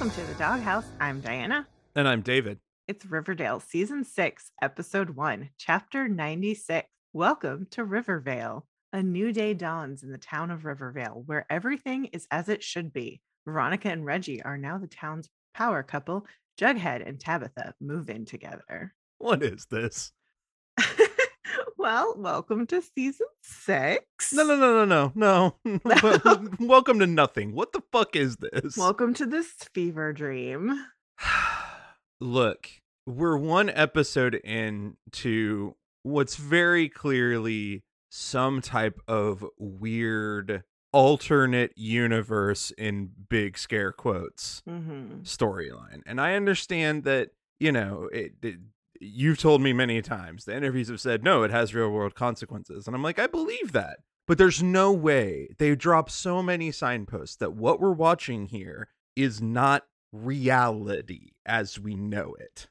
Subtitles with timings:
[0.00, 0.86] Welcome to the Doghouse.
[0.98, 1.68] I'm Diana.
[1.94, 2.58] And I'm David.
[2.88, 6.88] It's Riverdale, Season 6, Episode 1, Chapter 96.
[7.12, 8.66] Welcome to Rivervale.
[8.94, 12.94] A new day dawns in the town of Rivervale, where everything is as it should
[12.94, 13.20] be.
[13.44, 16.24] Veronica and Reggie are now the town's power couple.
[16.58, 18.94] Jughead and Tabitha move in together.
[19.18, 20.12] What is this?
[21.78, 24.32] well, welcome to season six.
[24.32, 26.50] No, no, no, no, no, no.
[26.60, 27.54] welcome to nothing.
[27.54, 28.76] What the fuck is this?
[28.76, 30.86] Welcome to this fever dream.
[32.20, 32.68] Look,
[33.06, 43.56] we're one episode into what's very clearly some type of weird alternate universe in big
[43.56, 45.20] scare quotes Mm-hmm.
[45.22, 46.02] storyline.
[46.04, 48.56] And I understand that, you know, it, it
[49.00, 52.86] you've told me many times the interviews have said no it has real world consequences.
[52.86, 53.98] And i'm like i believe that.
[54.26, 55.48] But there's no way.
[55.58, 61.96] They drop so many signposts that what we're watching here is not reality as we
[61.96, 62.68] know it.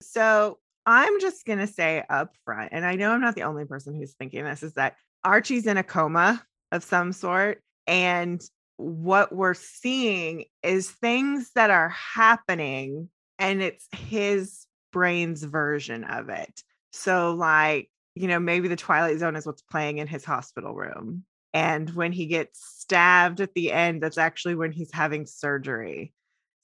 [0.00, 3.96] So I'm just gonna say up front, and I know I'm not the only person
[3.96, 7.60] who's thinking this, is that Archie's in a coma of some sort.
[7.88, 8.40] And
[8.76, 16.62] what we're seeing is things that are happening, and it's his brain's version of it.
[16.92, 21.24] So, like, you know, maybe the Twilight Zone is what's playing in his hospital room.
[21.54, 26.12] And when he gets stabbed at the end, that's actually when he's having surgery.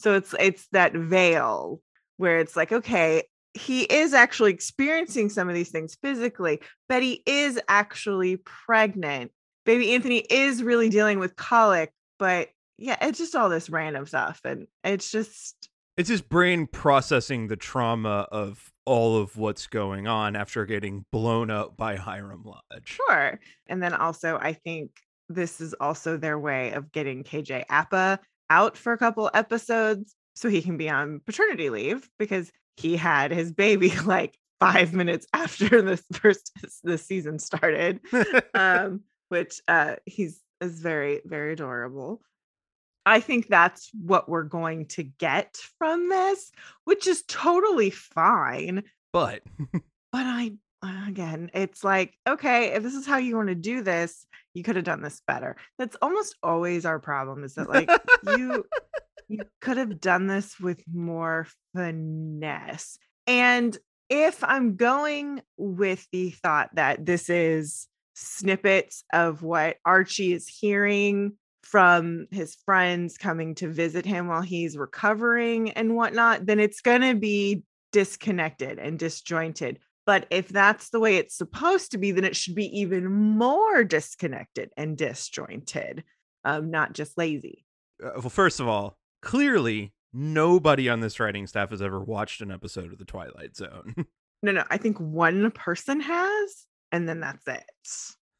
[0.00, 1.80] So it's it's that veil
[2.16, 3.24] where it's like, okay,
[3.54, 9.32] he is actually experiencing some of these things physically, but he is actually pregnant.
[9.64, 14.40] Baby Anthony is really dealing with colic, but yeah, it's just all this random stuff.
[14.44, 20.36] And it's just, it's his brain processing the trauma of all of what's going on
[20.36, 23.38] after getting blown up by hiram lodge sure.
[23.66, 24.92] And then also, I think
[25.28, 30.48] this is also their way of getting KJ Appa out for a couple episodes so
[30.48, 35.82] he can be on paternity leave because he had his baby like five minutes after
[35.82, 36.52] this first
[36.84, 38.00] this season started.
[38.54, 39.00] um,
[39.30, 42.22] which uh he's is very very adorable
[43.08, 46.50] i think that's what we're going to get from this
[46.84, 48.82] which is totally fine.
[49.12, 49.42] But
[49.72, 49.82] but
[50.14, 50.52] i
[50.82, 54.62] uh, again it's like okay if this is how you want to do this you
[54.62, 55.56] could have done this better.
[55.78, 57.90] That's almost always our problem is that like
[58.36, 58.64] you
[59.28, 62.98] you could have done this with more finesse.
[63.26, 63.76] And
[64.10, 71.34] if i'm going with the thought that this is snippets of what Archie is hearing
[71.70, 77.02] from his friends coming to visit him while he's recovering and whatnot, then it's going
[77.02, 77.62] to be
[77.92, 79.78] disconnected and disjointed.
[80.06, 83.84] But if that's the way it's supposed to be, then it should be even more
[83.84, 86.04] disconnected and disjointed,
[86.44, 87.64] um, not just lazy.
[88.02, 92.50] uh, well first of all clearly nobody on this writing staff has ever watched an
[92.50, 93.94] episode of the twilight zone
[94.42, 97.44] No, no, I think one person has, and then that's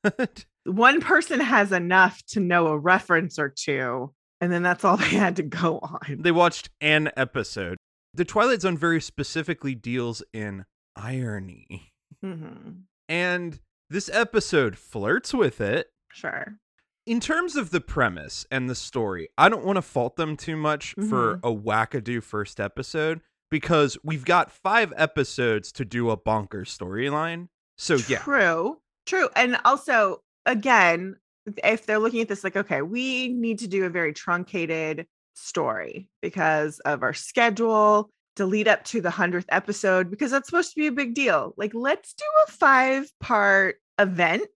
[0.05, 0.47] it.
[0.69, 5.05] one person has enough to know a reference or two, and then that's all they
[5.07, 6.19] had to go on.
[6.21, 7.77] they watched an episode
[8.15, 10.65] the twilight zone very specifically deals in
[10.97, 11.93] irony
[12.25, 12.83] Mhm.
[13.09, 16.59] and this episode flirts with it Sure.
[17.07, 20.57] in terms of the premise and the story, I don't want to fault them too
[20.57, 26.65] much for a wackadoo first episode because we've got five episodes to do a bonker
[26.65, 27.49] storyline.
[27.77, 28.81] So yeah, True.
[29.07, 29.29] True.
[29.37, 31.15] And also, again,
[31.63, 36.09] if they're looking at this like, okay, we need to do a very truncated story
[36.21, 40.81] because of our schedule to lead up to the 100th episode, because that's supposed to
[40.81, 41.55] be a big deal.
[41.57, 44.51] Like, let's do a five part event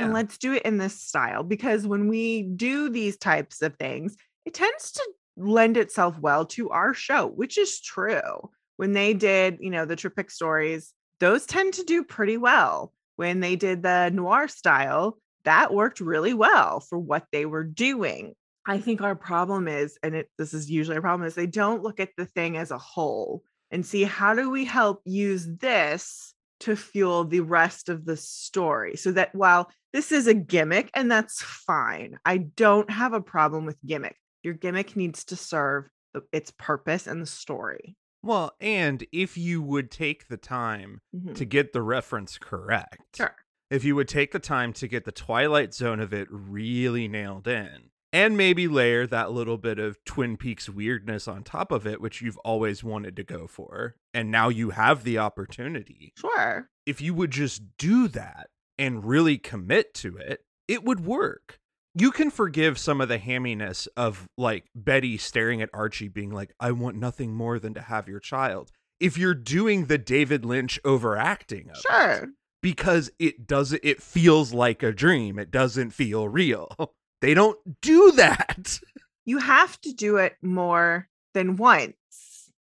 [0.00, 4.16] and let's do it in this style because when we do these types of things,
[4.44, 5.02] it tends to
[5.36, 8.50] lend itself well to our show, which is true.
[8.76, 12.92] When they did, you know, the triptych stories, those tend to do pretty well.
[13.18, 18.34] When they did the noir style, that worked really well for what they were doing.
[18.64, 21.82] I think our problem is, and it, this is usually a problem, is they don't
[21.82, 23.42] look at the thing as a whole
[23.72, 28.94] and see how do we help use this to fuel the rest of the story
[28.94, 33.66] so that while this is a gimmick and that's fine, I don't have a problem
[33.66, 34.16] with gimmick.
[34.44, 35.88] Your gimmick needs to serve
[36.30, 37.96] its purpose and the story.
[38.28, 41.34] Well, and if you would take the time Mhm.
[41.34, 43.34] to get the reference correct, Sure.
[43.70, 47.48] if you would take the time to get the Twilight Zone of it really nailed
[47.48, 52.00] in, and maybe layer that little bit of Twin Peaks weirdness on top of it,
[52.00, 56.12] which you've always wanted to go for, and now you have the opportunity.
[56.16, 56.70] Sure.
[56.86, 61.58] If you would just do that and really commit to it, it would work.
[62.00, 66.54] You can forgive some of the hamminess of like Betty staring at Archie being like,
[66.60, 68.70] I want nothing more than to have your child.
[69.00, 72.28] If you're doing the David Lynch overacting of it, Sure.
[72.62, 75.38] because it doesn't it feels like a dream.
[75.38, 76.68] It doesn't feel real.
[77.20, 78.78] They don't do that.
[79.24, 81.94] You have to do it more than once.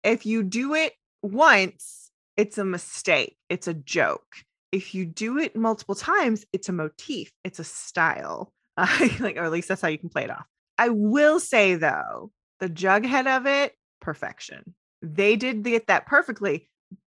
[0.03, 4.25] If you do it once, it's a mistake, it's a joke.
[4.71, 8.51] If you do it multiple times, it's a motif, it's a style.
[8.79, 10.45] Uh, like, or at least that's how you can play it off.
[10.77, 14.73] I will say though, the jughead of it, perfection.
[15.01, 16.69] They did get that perfectly,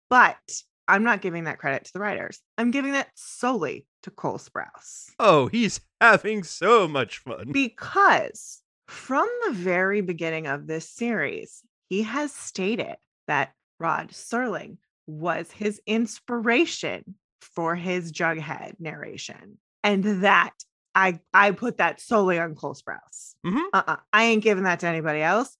[0.09, 0.37] but
[0.87, 2.39] I'm not giving that credit to the writers.
[2.57, 7.51] I'm giving that solely to Cole Sprouse Oh, he's having so much fun.
[7.51, 12.97] because from the very beginning of this series, he has stated
[13.27, 14.77] that Rod Serling
[15.07, 19.57] was his inspiration for his Jughead narration.
[19.83, 20.53] And that
[20.95, 23.35] I I put that solely on Cole Sprouse.
[23.45, 23.63] Mhm.
[23.73, 23.97] Uh-uh.
[24.13, 25.55] I ain't giving that to anybody else.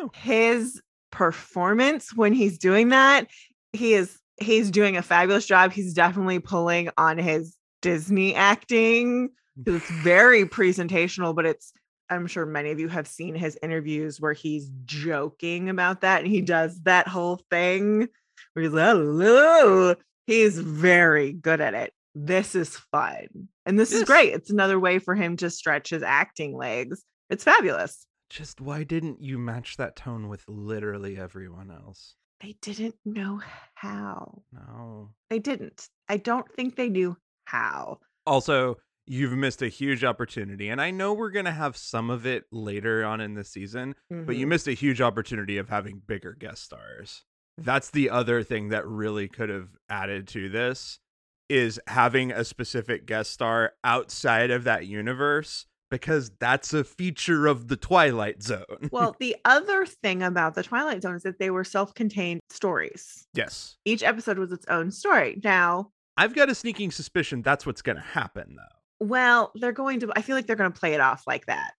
[0.00, 0.10] No.
[0.14, 0.82] His
[1.12, 3.28] performance when he's doing that,
[3.72, 5.72] he is he's doing a fabulous job.
[5.72, 9.30] He's definitely pulling on his Disney acting.
[9.66, 11.72] it's very presentational, but it's
[12.08, 16.28] I'm sure many of you have seen his interviews where he's joking about that and
[16.30, 18.08] he does that whole thing
[18.54, 19.94] where he's like, "Hello."
[20.26, 21.92] he's very good at it.
[22.14, 23.26] This is fun.
[23.66, 24.32] And this is great.
[24.32, 27.04] It's another way for him to stretch his acting legs.
[27.28, 28.06] It's fabulous.
[28.28, 32.14] Just why didn't you match that tone with literally everyone else?
[32.40, 33.40] They didn't know
[33.74, 34.42] how.
[34.52, 35.10] No.
[35.28, 35.88] They didn't.
[36.08, 37.98] I don't think they knew how.
[38.26, 42.44] Also, you've missed a huge opportunity, and I know we're gonna have some of it
[42.50, 44.50] later on in the season, but you Mhm.
[44.50, 47.24] missed a huge opportunity of having bigger guest stars.
[47.58, 50.98] That's the other thing that really could have added to this
[51.50, 57.66] is having a specific guest star outside of that universe because that's a feature of
[57.66, 58.88] the Twilight Zone.
[58.92, 63.26] well, the other thing about the Twilight Zone is that they were self-contained stories.
[63.34, 63.76] yes.
[63.84, 65.40] Each episode was its own story.
[65.42, 69.06] Now, I've got a sneaking suspicion that's what's going to happen though.
[69.06, 71.74] well, they're going to I feel like they're going to play it off like that,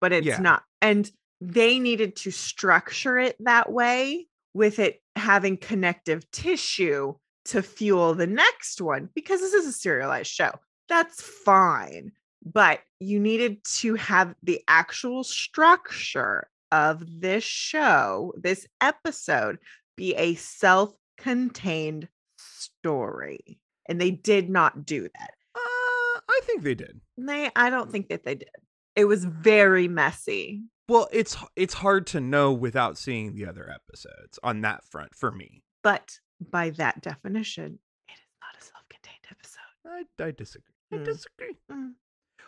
[0.00, 0.38] but it's Yeah.
[0.40, 0.62] not.
[0.82, 1.10] And
[1.40, 7.14] they needed to structure it that way with it having connective tissue
[7.46, 10.52] to fuel the next one because this is a serialized show.
[10.88, 12.12] That's fine.
[12.44, 19.58] But you needed to have the actual structure of this show, this episode,
[19.96, 22.08] be a self contained
[22.38, 23.60] story.
[23.88, 25.30] And they did not do that.
[25.54, 27.00] Uh, I think they did.
[27.16, 28.48] They, I don't think that they did.
[28.96, 30.62] It was very messy.
[30.88, 35.32] Well, it's it's hard to know without seeing the other episodes on that front for
[35.32, 35.62] me.
[35.82, 36.18] But
[36.50, 37.78] by that definition,
[38.08, 40.08] it is not a self contained episode.
[40.20, 40.72] I, I disagree.
[40.92, 41.04] I Mm.
[41.04, 41.56] disagree.
[41.70, 41.92] Mm.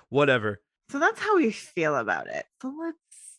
[0.08, 0.60] Whatever.
[0.90, 2.46] So that's how we feel about it.
[2.62, 2.96] So let's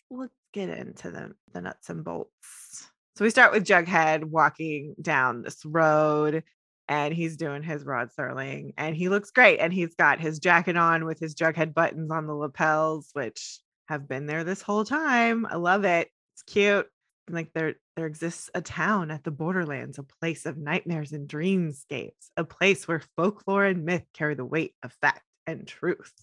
[0.09, 2.89] let's get into the the nuts and bolts.
[3.15, 6.43] So we start with Jughead walking down this road
[6.87, 10.77] and he's doing his Rod Serling and he looks great and he's got his jacket
[10.77, 15.45] on with his Jughead buttons on the lapels which have been there this whole time.
[15.45, 16.09] I love it.
[16.35, 16.87] It's cute.
[17.29, 22.29] Like there there exists a town at the borderlands, a place of nightmares and dreamscapes,
[22.37, 26.13] a place where folklore and myth carry the weight of fact and truth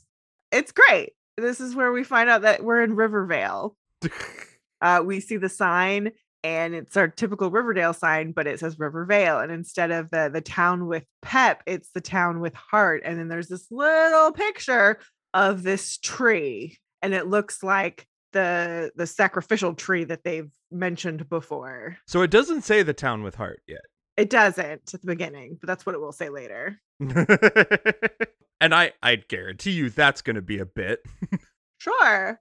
[0.55, 1.13] it's great.
[1.37, 3.77] This is where we find out that we're in Rivervale.
[4.81, 6.11] Uh, we see the sign,
[6.43, 9.39] and it's our typical Riverdale sign, but it says Rivervale.
[9.39, 13.01] And instead of the the town with pep, it's the town with heart.
[13.03, 14.99] And then there's this little picture
[15.33, 21.97] of this tree, and it looks like the the sacrificial tree that they've mentioned before.
[22.07, 23.81] so it doesn't say the town with heart yet.
[24.19, 26.79] It doesn't at the beginning, but that's what it will say later.
[28.61, 31.01] and I I guarantee you that's going to be a bit.
[31.79, 32.41] Sure.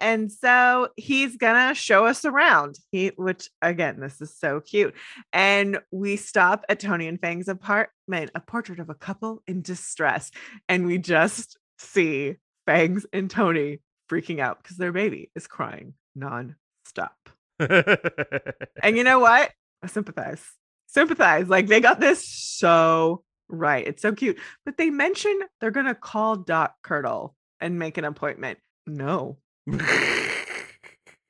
[0.00, 2.76] And so he's gonna show us around.
[2.90, 4.94] He, which again, this is so cute.
[5.32, 10.32] And we stop at Tony and Fang's apartment, a portrait of a couple in distress,
[10.68, 13.78] and we just see Fangs and Tony
[14.10, 17.16] freaking out because their baby is crying non-stop.
[17.58, 19.52] And you know what?
[19.82, 20.44] I sympathize.
[20.88, 21.48] Sympathize.
[21.48, 23.86] Like they got this so right.
[23.86, 24.38] It's so cute.
[24.64, 28.58] But they mention they're gonna call Doc Curdle and make an appointment.
[28.86, 29.38] No.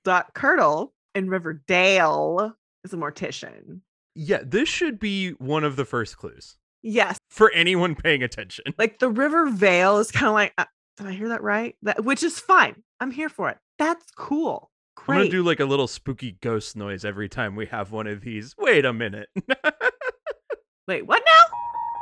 [0.05, 3.81] Doc Curdle in Riverdale is a mortician.
[4.15, 7.19] yeah, this should be one of the first clues Yes.
[7.31, 8.65] for anyone paying attention.
[8.79, 10.65] Like the Rivervale is kind of like, uh,
[11.01, 11.77] did I hear that right?
[11.83, 12.83] That which is fine.
[13.01, 13.59] I'm here for it.
[13.79, 14.71] That's cool.
[15.09, 18.21] I'm gonna do like a little spooky ghost noise every time we have one of
[18.21, 18.55] these.
[18.59, 19.29] Wait a minute.
[20.89, 21.59] Wait, what now?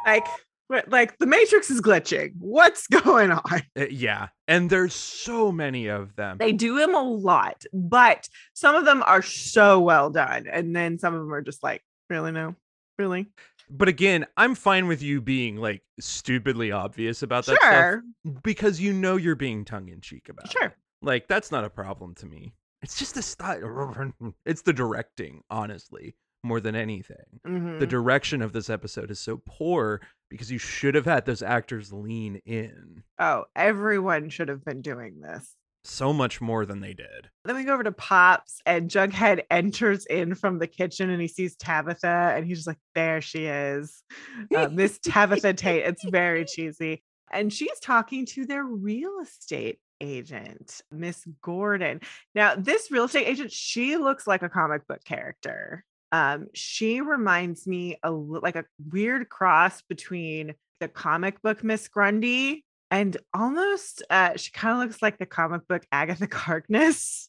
[0.07, 0.27] Like,
[0.89, 2.33] like the Matrix is glitching.
[2.39, 3.63] What's going on?
[3.79, 4.29] Uh, yeah.
[4.47, 6.39] And there's so many of them.
[6.39, 10.47] They do them a lot, but some of them are so well done.
[10.51, 12.33] And then some of them are just like, really?
[12.33, 12.55] No,
[12.99, 13.27] really?
[13.71, 18.03] But again, I'm fine with you being like stupidly obvious about that Sure.
[18.25, 20.63] stuff because you know you're being tongue in cheek about Sure.
[20.67, 20.71] it.
[20.71, 20.77] Sure.
[21.03, 22.55] Like that's not a problem to me.
[22.83, 23.95] It's just the style.
[24.47, 27.41] It's the directing, honestly, more than anything.
[27.45, 27.89] The Mhm.
[27.89, 32.37] direction of this episode is so poor because you should have had those actors lean
[32.47, 35.57] in Oh, everyone should have been doing this.
[35.89, 37.29] So much more than they did.
[37.45, 41.29] Then we go over to Pops, and Jughead enters in from the kitchen and he
[41.29, 44.03] sees Tabitha, and he's just like, There she is.
[44.55, 45.87] Uh, Miss Tabitha Tate.
[45.87, 47.03] It's very cheesy.
[47.33, 52.01] And she's talking to their real estate agent, Miss Gordon.
[52.35, 55.85] Now, this real estate agent, she looks like a comic book character.
[56.11, 62.65] Um, she reminds me a like a weird cross between the comic book Miss Grundy
[62.91, 67.29] and almost uh she kind of looks like the comic book Agatha Harkness.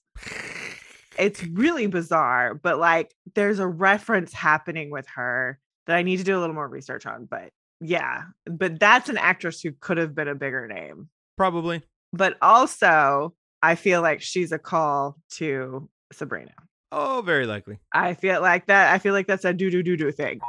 [1.17, 6.23] It's really bizarre, but like there's a reference happening with her that I need to
[6.23, 7.25] do a little more research on.
[7.25, 7.49] But
[7.81, 11.09] yeah, but that's an actress who could have been a bigger name.
[11.37, 11.81] Probably.
[12.13, 16.53] But also, I feel like she's a call to Sabrina.
[16.91, 17.79] Oh, very likely.
[17.93, 18.93] I feel like that.
[18.93, 20.39] I feel like that's a do do do do thing.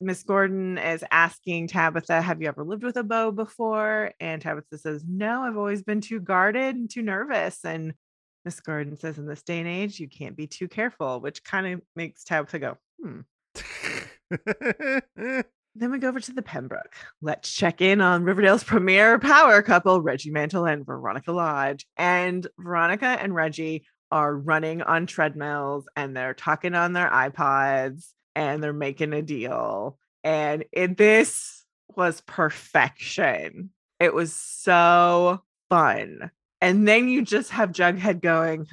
[0.00, 4.12] Miss Gordon is asking Tabitha, Have you ever lived with a beau before?
[4.20, 7.64] And Tabitha says, No, I've always been too guarded and too nervous.
[7.64, 7.94] And
[8.44, 11.66] Miss Gordon says, In this day and age, you can't be too careful, which kind
[11.66, 13.20] of makes Tabitha go, Hmm.
[15.78, 16.94] Then we go over to the Pembroke.
[17.20, 21.86] Let's check in on Riverdale's premier power couple, Reggie Mantle and Veronica Lodge.
[21.98, 28.06] And Veronica and Reggie are running on treadmills and they're talking on their AirPods
[28.36, 29.98] and they're making a deal.
[30.22, 31.64] And it, this
[31.96, 33.70] was perfection.
[33.98, 36.30] It was so fun.
[36.60, 38.66] And then you just have Jughead going,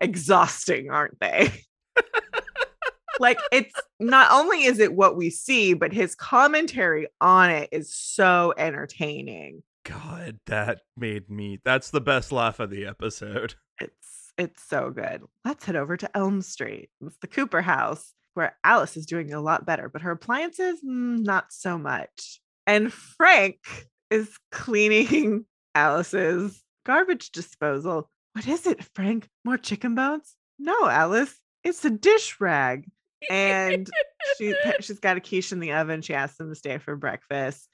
[0.00, 1.52] exhausting, aren't they?
[3.20, 7.94] like it's not only is it what we see, but his commentary on it is
[7.94, 9.62] so entertaining.
[9.84, 11.60] God, that made me.
[11.64, 13.54] That's the best laugh of the episode.
[13.80, 15.22] It's it's so good.
[15.44, 16.90] Let's head over to Elm Street.
[17.00, 21.18] It's the Cooper house where Alice is doing a lot better, but her appliances mm,
[21.24, 22.40] not so much.
[22.66, 23.58] And Frank
[24.10, 28.10] is cleaning Alice's garbage disposal.
[28.32, 29.28] What is it, Frank?
[29.44, 30.34] More chicken bones?
[30.58, 31.34] No, Alice.
[31.64, 32.86] It's a dish rag.
[33.30, 33.88] And
[34.36, 36.02] she she's got a quiche in the oven.
[36.02, 37.68] She asks him to stay for breakfast.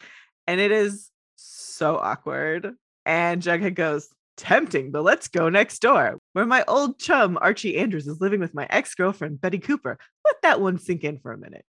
[0.47, 2.75] And it is so awkward.
[3.05, 8.07] And Jughead goes, tempting, but let's go next door, where my old chum Archie Andrews
[8.07, 9.99] is living with my ex-girlfriend Betty Cooper.
[10.25, 11.65] Let that one sink in for a minute.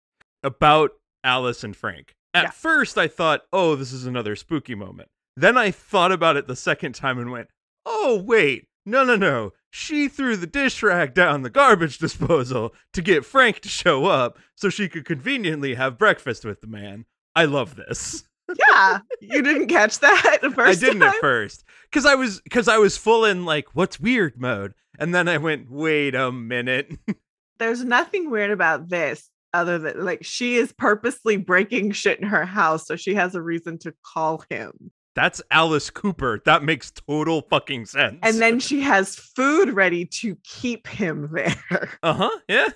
[0.42, 2.14] about Alice and Frank.
[2.32, 2.50] At Yeah.
[2.50, 5.08] first, I thought, oh, this is another spooky moment.
[5.36, 7.48] Then I thought about it the second time and went,
[7.84, 9.52] oh, wait, no, no, no.
[9.70, 14.38] She threw the dish rag down the garbage disposal to get Frank to show up
[14.54, 17.04] so she could conveniently have breakfast with the man.
[17.36, 18.24] I love this.
[18.58, 21.10] Yeah, you didn't catch that the I didn't time?
[21.10, 25.14] at first because I was because I was full in like what's weird mode, and
[25.14, 26.92] then I went, wait a minute.
[27.58, 32.44] There's nothing weird about this other than like she is purposely breaking shit in her
[32.46, 34.90] house so she has a reason to call him.
[35.16, 36.40] That's Alice Cooper.
[36.44, 38.20] That makes total fucking sense.
[38.22, 41.90] And then she has food ready to keep him there.
[42.02, 42.68] uh huh, yeah.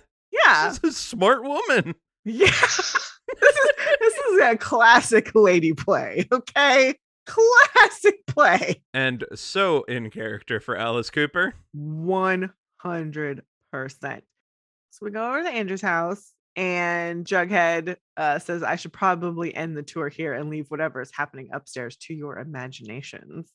[0.45, 0.73] Yeah.
[0.73, 1.95] She's a smart woman.
[2.25, 2.51] Yeah.
[3.41, 6.95] this is this is a classic lady play, okay?
[7.27, 8.83] Classic play.
[8.93, 11.55] And so in character for Alice Cooper.
[11.77, 13.43] 100%.
[13.73, 19.77] So we go over to Andrew's house and Jughead uh, says, I should probably end
[19.77, 23.51] the tour here and leave whatever is happening upstairs to your imaginations.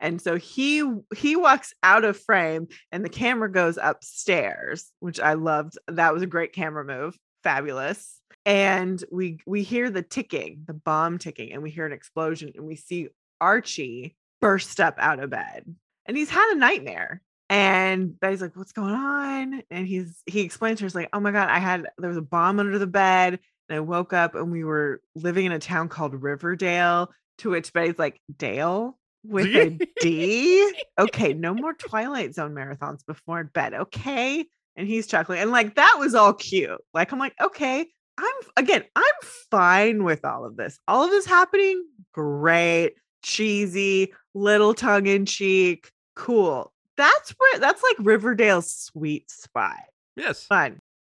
[0.00, 0.84] And so he
[1.16, 5.76] he walks out of frame and the camera goes upstairs, which I loved.
[5.88, 7.18] That was a great camera move.
[7.42, 8.17] Fabulous.
[8.48, 12.64] And we we hear the ticking, the bomb ticking, and we hear an explosion and
[12.64, 13.10] we see
[13.42, 15.66] Archie burst up out of bed.
[16.06, 17.20] And he's had a nightmare.
[17.50, 19.62] And Betty's like, what's going on?
[19.70, 22.16] And he's he explains to her, he's like, oh my God, I had there was
[22.16, 23.38] a bomb under the bed.
[23.68, 27.74] And I woke up and we were living in a town called Riverdale, to which
[27.74, 30.72] Betty's like, Dale with a D.
[30.98, 33.74] Okay, no more Twilight Zone marathons before bed.
[33.74, 34.46] Okay.
[34.74, 35.40] And he's chuckling.
[35.40, 36.80] And like that was all cute.
[36.94, 37.88] Like, I'm like, okay,
[38.18, 39.04] I'm again, I'm
[39.50, 40.78] fine with all of this.
[40.88, 46.72] All of this happening, great, cheesy, little tongue in cheek, cool.
[46.96, 49.78] That's where that's like Riverdale's sweet spot.
[50.16, 50.44] Yes.
[50.44, 50.78] Fun.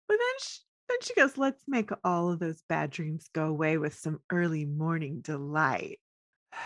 [0.09, 3.79] But then sh- Then she goes, Let's make all of those bad dreams go away
[3.79, 6.01] with some early morning delight.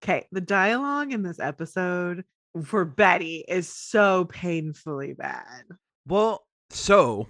[0.00, 2.24] Okay, the dialogue in this episode
[2.64, 5.64] for Betty is so painfully bad.
[6.06, 7.26] Well, so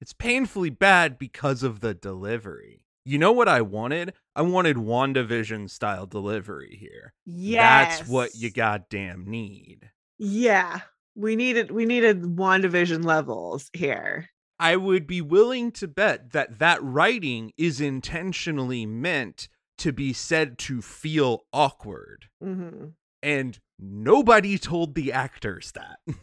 [0.00, 2.84] it's painfully bad because of the delivery.
[3.04, 4.12] You know what I wanted?
[4.36, 7.14] I wanted WandaVision style delivery here.
[7.24, 7.98] Yes.
[7.98, 9.90] That's what you goddamn need.
[10.18, 10.80] Yeah.
[11.14, 14.28] We needed we needed WandaVision levels here.
[14.60, 20.58] I would be willing to bet that that writing is intentionally meant to be said
[20.58, 22.26] to feel awkward.
[22.42, 22.92] Mhm.
[23.22, 25.98] And nobody told the actors that.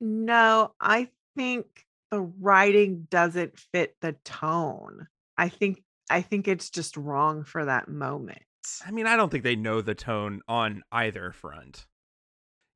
[0.00, 5.06] No, I think the writing doesn't fit the tone.
[5.36, 8.42] I think I think it's just wrong for that moment.
[8.86, 11.86] I mean, I don't think they know the tone on either front.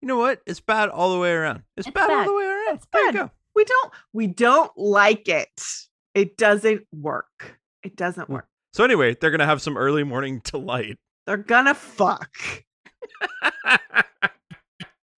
[0.02, 0.40] You know what?
[0.46, 1.62] It's bad all the way around.
[1.76, 2.76] It's, It's bad, all the way around.
[2.76, 3.18] It's There you bad.
[3.26, 3.30] go.
[3.54, 5.62] We don't we don't like it.
[6.14, 7.58] It doesn't work.
[7.82, 8.34] It doesn't Hmm.
[8.34, 8.48] work.
[8.74, 10.98] So anyway, they're gonna have some early morning delight.
[11.26, 12.36] They're gonna fuck.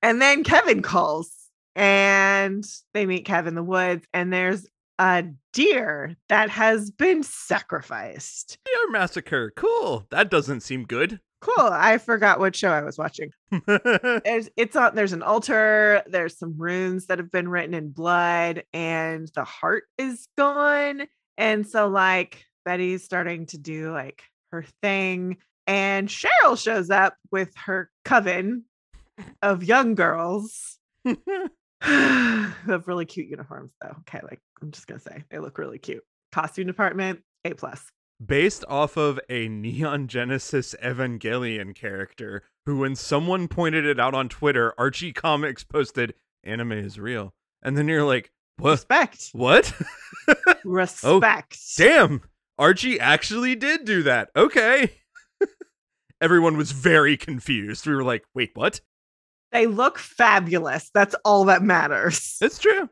[0.02, 1.30] And then Kevin calls
[1.76, 4.66] and they meet Kevin in the woods and there's
[4.98, 5.24] a
[5.54, 8.58] deer that has been sacrificed.
[8.66, 9.52] Deer massacre.
[9.56, 10.06] Cool.
[10.10, 11.20] That doesn't seem good.
[11.40, 11.70] Cool.
[11.70, 13.30] I forgot what show I was watching.
[13.66, 18.64] There's it's on there's an altar, there's some runes that have been written in blood
[18.74, 21.06] and the heart is gone.
[21.38, 24.22] And so like Betty's starting to do like
[24.52, 28.64] her thing and Cheryl shows up with her coven
[29.40, 30.78] of young girls
[31.82, 33.96] who have really cute uniforms though.
[34.00, 36.04] Okay, like I'm just gonna say they look really cute.
[36.32, 37.90] Costume department, A plus.
[38.24, 44.28] Based off of a Neon Genesis Evangelion character who, when someone pointed it out on
[44.28, 46.14] Twitter, Archie Comics posted,
[46.44, 47.32] anime is real.
[47.62, 48.72] And then you're like, what?
[48.72, 49.30] Respect.
[49.32, 49.72] What?
[50.28, 51.58] Oh, Respect.
[51.76, 52.20] Damn.
[52.58, 54.30] Archie actually did do that.
[54.36, 54.92] Okay.
[56.20, 57.86] Everyone was very confused.
[57.86, 58.80] We were like, wait, what?
[59.52, 60.90] They look fabulous.
[60.94, 62.36] That's all that matters.
[62.40, 62.88] It's true.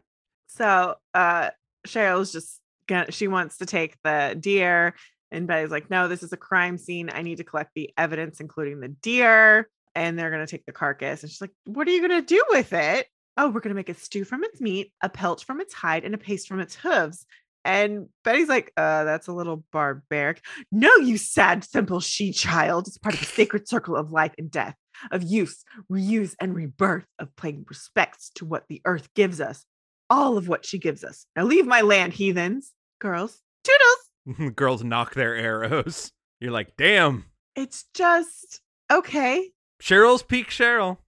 [0.48, 1.50] So uh
[1.86, 4.94] Cheryl's just gonna she wants to take the deer
[5.30, 7.10] and Betty's like, no, this is a crime scene.
[7.12, 9.68] I need to collect the evidence, including the deer.
[9.94, 11.22] And they're gonna take the carcass.
[11.22, 13.06] And she's like, What are you gonna do with it?
[13.36, 16.14] Oh, we're gonna make a stew from its meat, a pelt from its hide, and
[16.14, 17.26] a paste from its hooves.
[17.64, 20.42] And Betty's like, uh, that's a little barbaric.
[20.72, 22.86] No, you sad, simple she child.
[22.86, 24.74] It's part of the sacred circle of life and death,
[25.10, 29.64] of use, reuse, and rebirth, of paying respects to what the earth gives us
[30.10, 31.26] all of what she gives us.
[31.36, 32.72] Now leave my land, heathens.
[33.00, 34.54] Girls, toodles.
[34.56, 36.12] Girls nock their arrows.
[36.40, 37.26] You're like, damn.
[37.54, 39.50] It's just okay.
[39.82, 40.98] Cheryl's peak Cheryl.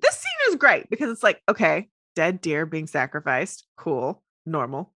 [0.00, 4.92] This scene is great because it's like, okay, dead deer being sacrificed, cool, normal.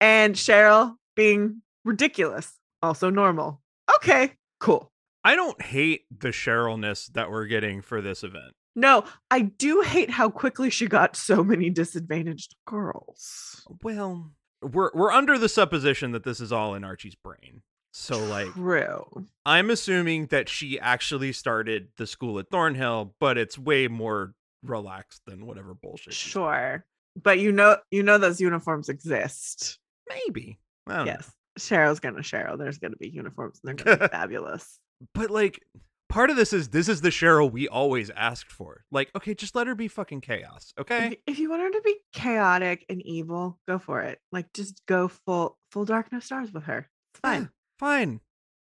[0.00, 3.60] And Cheryl being ridiculous, also normal.
[3.96, 4.89] Okay, cool.
[5.24, 8.54] I don't hate the Cherylness that we're getting for this event.
[8.76, 13.66] No, I do hate how quickly she got so many disadvantaged girls.
[13.82, 14.30] Well,
[14.62, 17.62] we're we're under the supposition that this is all in Archie's brain.
[17.92, 19.26] So like True.
[19.44, 25.22] I'm assuming that she actually started the school at Thornhill, but it's way more relaxed
[25.26, 26.14] than whatever bullshit.
[26.14, 26.84] Sure.
[27.20, 29.78] But you know, you know those uniforms exist.
[30.08, 30.58] Maybe.
[30.86, 31.04] Don't know.
[31.04, 31.32] Yes.
[31.58, 32.56] Cheryl's gonna Cheryl.
[32.56, 34.78] There's gonna be uniforms and they're gonna be fabulous.
[35.14, 35.60] But like
[36.08, 38.84] part of this is this is the Cheryl we always asked for.
[38.90, 40.72] Like, okay, just let her be fucking chaos.
[40.78, 41.16] Okay.
[41.26, 44.18] if you want her to be chaotic and evil, go for it.
[44.32, 46.88] Like just go full full dark no stars with her.
[47.14, 47.50] It's Yeah, fine.
[47.78, 48.20] Fine.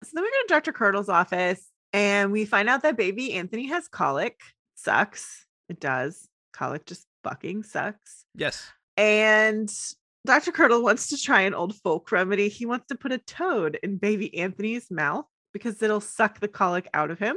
[0.03, 0.73] So then we go to Dr.
[0.73, 4.39] Curdle's office and we find out that baby Anthony has colic.
[4.75, 5.45] Sucks.
[5.69, 6.27] It does.
[6.53, 8.25] Colic just fucking sucks.
[8.36, 8.71] Yes.
[8.97, 9.71] And
[10.25, 10.51] Dr.
[10.51, 12.49] Curdle wants to try an old folk remedy.
[12.49, 16.87] He wants to put a toad in baby Anthony's mouth because it'll suck the colic
[16.93, 17.35] out of him.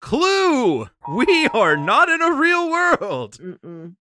[0.00, 0.88] Clue.
[1.08, 3.38] We are not in a real world.
[3.38, 3.96] Mm-mm.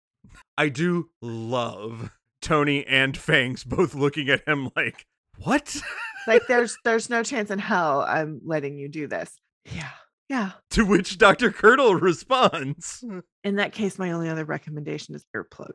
[0.58, 5.06] I do love Tony and Fangs both looking at him like,
[5.38, 5.82] what?
[6.28, 9.32] Like there's there's no chance in hell I'm letting you do this.
[9.66, 9.90] Yeah.
[10.28, 10.52] Yeah.
[10.72, 11.52] to which Dr.
[11.52, 13.04] Curdle responds.
[13.44, 15.70] In that case, my only other recommendation is earplugs.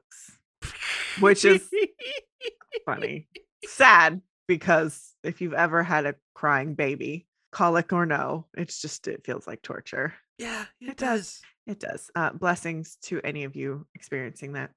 [1.20, 1.68] Which is
[2.84, 3.28] funny.
[3.64, 9.24] Sad because if you've ever had a crying baby, colic or no, it's just it
[9.24, 10.14] feels like torture.
[10.38, 11.40] yeah, It does.
[11.66, 12.10] It does.
[12.14, 14.70] Uh, blessings to any of you experiencing that.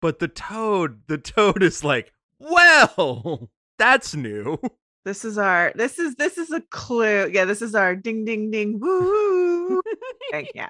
[0.00, 4.58] But the toad, the toad is like, well, that's new.
[5.04, 7.28] This is our this is this is a clue.
[7.32, 9.80] Yeah, this is our ding ding ding woo.
[10.32, 10.68] Okay, yeah.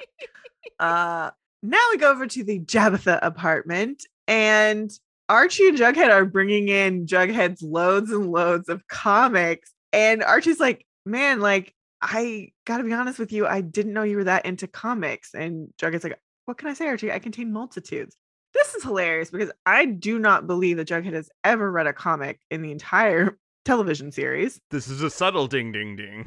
[0.79, 1.31] Uh
[1.62, 4.90] now we go over to the Jabitha apartment and
[5.29, 9.73] Archie and Jughead are bringing in Jughead's loads and loads of comics.
[9.92, 14.16] And Archie's like, man, like, I gotta be honest with you, I didn't know you
[14.16, 15.34] were that into comics.
[15.34, 17.12] And Jughead's like, what can I say, Archie?
[17.12, 18.16] I contain multitudes.
[18.54, 22.40] This is hilarious because I do not believe that Jughead has ever read a comic
[22.50, 24.60] in the entire television series.
[24.70, 26.26] This is a subtle ding ding ding.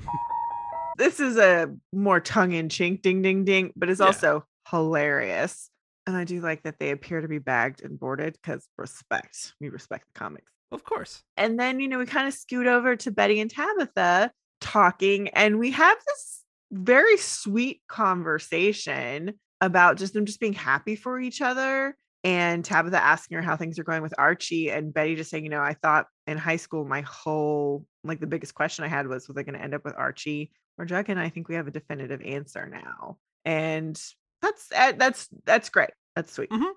[0.97, 4.07] this is a more tongue in cheek ding ding ding, but it's Yeah.
[4.07, 5.69] also hilarious.
[6.07, 9.53] And I do like that they appear to be bagged and boarded because respect.
[9.59, 10.51] We respect the comics.
[10.71, 11.23] Of course.
[11.35, 14.31] And then, you know, we kind of scoot over to Betty and Tabitha
[14.65, 21.19] talking, and we have this very sweet conversation about just them just being happy for
[21.19, 21.95] each other.
[22.23, 25.49] And Tabitha asking her how things are going with Archie, and Betty just saying, you
[25.51, 29.27] know, I thought in high school, my whole like the biggest question I had was,
[29.27, 31.09] was I going to end up with Archie or Jug?
[31.09, 33.17] And I think we have a definitive answer now.
[33.45, 33.95] And
[34.41, 35.91] that's uh, that's that's great.
[36.15, 36.71] That's sweet Mhm.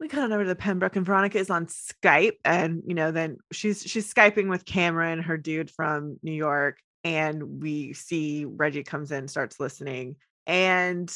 [0.00, 3.10] we cut on over to the Pembroke and Veronica is on Skype and you know
[3.10, 8.84] then she's she's skyping with Cameron her dude from New York and we see Reggie
[8.84, 11.12] comes in starts listening and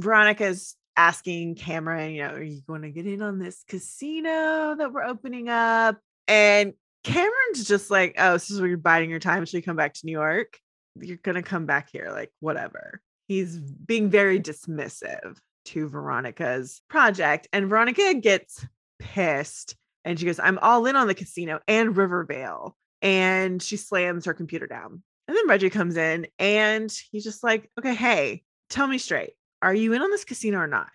[0.00, 4.92] Veronica's asking Cameron you know are you going to get in on this casino that
[4.92, 9.44] we're opening up and Cameron's just like oh this is where you're biding your time
[9.44, 10.58] Should you come back to New York
[11.00, 17.46] you're going to come back here like whatever he's being very dismissive to Veronica's project.
[17.52, 18.66] And Veronica gets
[18.98, 22.76] pissed and she goes, I'm all in on the casino and Rivervale.
[23.02, 25.02] And she slams her computer down.
[25.28, 29.34] And then Reggie comes in and he's just like, okay, hey, tell me straight.
[29.62, 30.88] Are you in on this casino or not?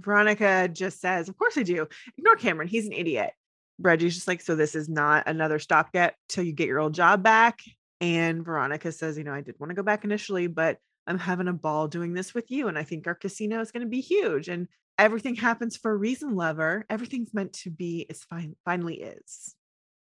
[0.00, 1.86] Veronica just says, Of course I do.
[2.18, 2.68] Ignore Cameron.
[2.68, 3.32] He's an idiot.
[3.78, 7.22] Reggie's just like, So this is not another stopgap till you get your old job
[7.22, 7.60] back.
[8.00, 11.48] And Veronica says, You know, I did want to go back initially, but I'm having
[11.48, 12.68] a ball doing this with you.
[12.68, 14.48] And I think our casino is going to be huge.
[14.48, 14.68] And
[14.98, 16.84] everything happens for a reason, lover.
[16.90, 19.54] Everything's meant to be fine finally is.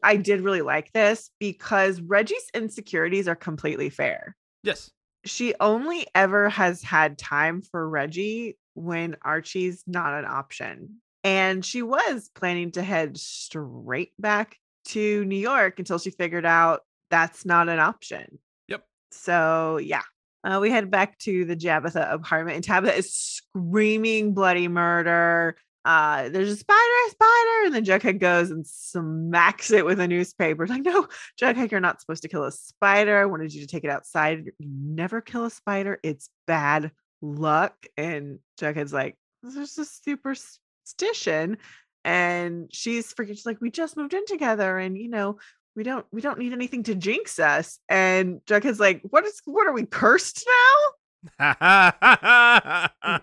[0.03, 4.35] I did really like this because Reggie's insecurities are completely fair.
[4.63, 4.91] Yes.
[5.25, 10.97] She only ever has had time for Reggie when Archie's not an option.
[11.23, 16.81] And she was planning to head straight back to New York until she figured out
[17.09, 18.39] that's not an option.
[18.67, 18.83] Yep.
[19.11, 20.01] So, yeah,
[20.43, 25.55] uh, we head back to the Jabitha apartment, and Tabitha is screaming bloody murder.
[25.85, 30.07] Uh, there's a spider, a spider, and then Jughead goes and smacks it with a
[30.07, 30.63] newspaper.
[30.63, 31.07] It's like, no,
[31.41, 33.19] Jughead, you're not supposed to kill a spider.
[33.19, 34.45] I wanted you to take it outside.
[34.45, 35.99] You never kill a spider.
[36.01, 36.91] It's bad
[37.21, 37.85] luck.
[37.97, 41.57] And Jughead's like, this is just superstition.
[42.05, 45.37] And she's freaking, she's like, we just moved in together, and you know,
[45.75, 47.79] we don't we don't need anything to jinx us.
[47.89, 51.23] And Jughead's like, what is what are we cursed now?
[51.39, 51.97] That's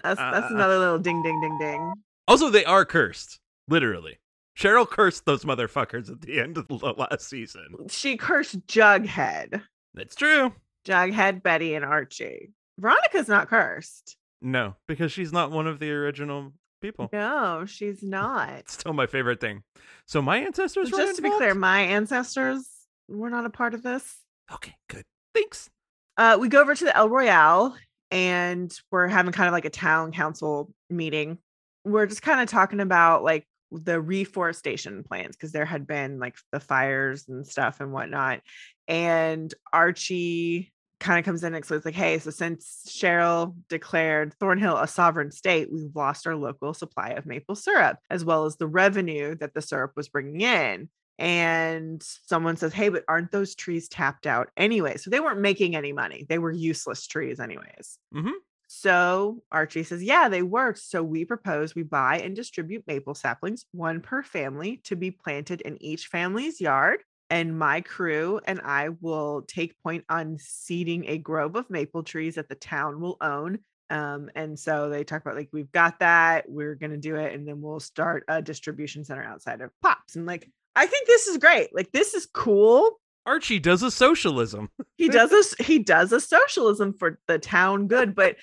[0.02, 1.92] that's another little ding ding ding ding.
[2.30, 3.40] Also, they are cursed.
[3.66, 4.20] Literally.
[4.56, 7.88] Cheryl cursed those motherfuckers at the end of the last season.
[7.88, 9.60] She cursed Jughead.
[9.94, 10.52] That's true.
[10.86, 12.52] Jughead, Betty, and Archie.
[12.78, 14.16] Veronica's not cursed.
[14.40, 17.08] No, because she's not one of the original people.
[17.12, 18.50] No, she's not.
[18.50, 19.64] It's still my favorite thing.
[20.06, 22.64] So my ancestors were Just to be clear, my ancestors
[23.08, 24.18] were not a part of this.
[24.54, 25.02] Okay, good.
[25.34, 25.68] Thanks.
[26.16, 27.74] Uh, we go over to the El Royale
[28.12, 31.38] and we're having kind of like a town council meeting.
[31.84, 36.36] We're just kind of talking about like the reforestation plans because there had been like
[36.52, 38.40] the fires and stuff and whatnot.
[38.88, 44.76] And Archie kind of comes in and explains like, hey, so since Cheryl declared Thornhill
[44.76, 48.66] a sovereign state, we've lost our local supply of maple syrup, as well as the
[48.66, 50.88] revenue that the syrup was bringing in.
[51.18, 54.96] And someone says, hey, but aren't those trees tapped out anyway?
[54.96, 56.26] So they weren't making any money.
[56.28, 57.98] They were useless trees, anyways.
[58.14, 58.32] Mhm.
[58.72, 60.76] So Archie says, yeah, they were.
[60.76, 65.60] So we propose we buy and distribute maple saplings, one per family, to be planted
[65.62, 67.00] in each family's yard.
[67.30, 72.36] And my crew and I will take point on seeding a grove of maple trees
[72.36, 73.58] that the town will own.
[73.90, 77.34] Um, and so they talk about like, we've got that, we're going to do it.
[77.34, 80.14] And then we'll start a distribution center outside of Pops.
[80.14, 81.74] And like, I think this is great.
[81.74, 84.70] Like, this is cool Archie does a socialism.
[84.96, 88.36] he does a he does a socialism for the town good but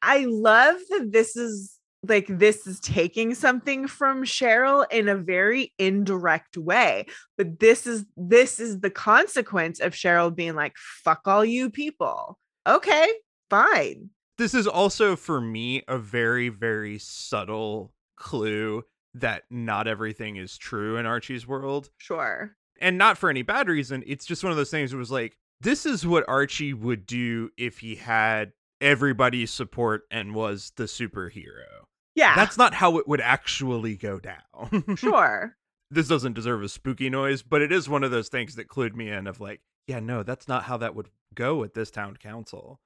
[0.00, 5.72] i love that this is like this is taking something from cheryl in a very
[5.78, 11.44] indirect way but this is this is the consequence of cheryl being like fuck all
[11.44, 13.08] you people okay
[13.50, 18.82] fine This is also for me a very very subtle clue
[19.14, 21.90] that not everything is true in Archie's world.
[21.98, 24.02] sure and not for any bad reason.
[24.06, 24.92] It's just one of those things.
[24.92, 30.34] It was like this is what Archie would do if he had everybody's support and
[30.34, 31.86] was the superhero.
[32.14, 34.84] yeah That's not how it would actually go down.
[34.96, 35.56] sure
[35.92, 38.94] this doesn't deserve a spooky noise, but it is one of those things that clued
[38.94, 42.16] me in of like, yeah, no, that's not how that would go at this town
[42.16, 42.80] council.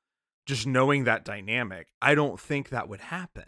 [0.44, 3.44] Just knowing that dynamic, I don't think that would happen.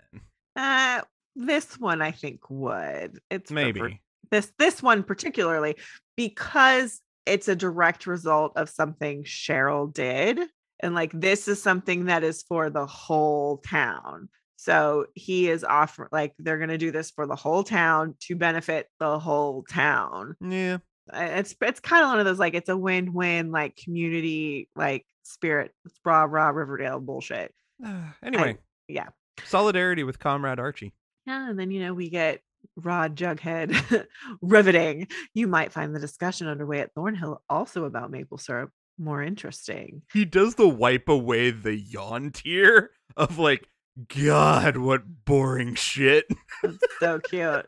[0.57, 1.03] Uh,
[1.37, 3.21] this one I think would.
[3.31, 4.01] It's Maybe.
[4.31, 5.77] this this one particularly
[6.19, 10.41] because it's a direct result of something Cheryl did
[10.81, 14.29] and like this is something that is for the whole town.
[14.57, 18.35] So he is offer like they're going to do this for the whole town to
[18.35, 20.35] benefit the whole town.
[20.41, 20.79] Yeah.
[21.13, 25.07] Uh, It's it's kind of one of those like it's a win-win like community like
[25.23, 27.55] spirit it's rah rah Riverdale bullshit.
[28.25, 29.09] anyway, Yeah.
[29.45, 30.93] solidarity with Comrade Archie.
[31.27, 32.41] Yeah, and then you know we get
[32.77, 34.07] Rod Jughead
[34.43, 35.09] riveting.
[35.35, 40.03] You might find the discussion underway at Thornhill also about maple syrup more interesting.
[40.13, 43.69] He does the wipe away the yawn tear of like,
[44.15, 46.27] God, what boring shit.
[46.63, 47.67] It's so cute.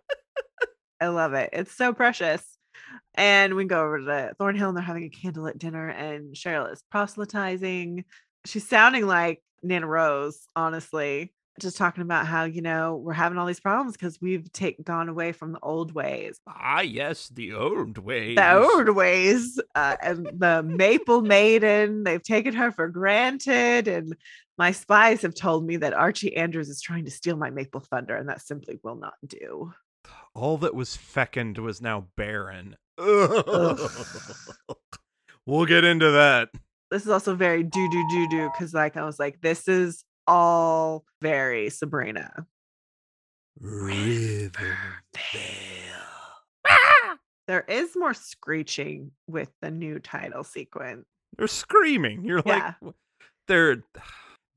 [1.01, 1.51] I love it.
[1.53, 2.45] It's so precious.
[3.15, 6.83] And we go over to Thornhill and they're having a candlelit dinner, and Cheryl is
[6.91, 8.05] proselytizing.
[8.45, 11.33] She's sounding like Nana Rose, honestly.
[11.61, 15.09] Just talking about how, you know, we're having all these problems because we've take, gone
[15.09, 16.41] away from the old ways.
[16.49, 18.37] Ah, yes, the old ways.
[18.37, 24.17] the old ways uh, and the maple maiden they've taken her for granted and
[24.59, 28.17] my spies have told me that archie andrews is trying to steal my maple thunder
[28.17, 29.73] and that simply will not do
[30.35, 32.77] All that was fecund was now barren.
[35.47, 36.49] we'll get into that.
[36.91, 40.05] this is also very do do do do because like i was like this is
[40.27, 42.47] all very sabrina
[43.61, 44.63] Riverdale.
[47.47, 51.07] there is more screeching with the new title sequence
[51.37, 52.25] They're screaming.
[52.25, 52.75] You're Yeah.
[52.83, 52.95] like,
[53.49, 53.83] they're.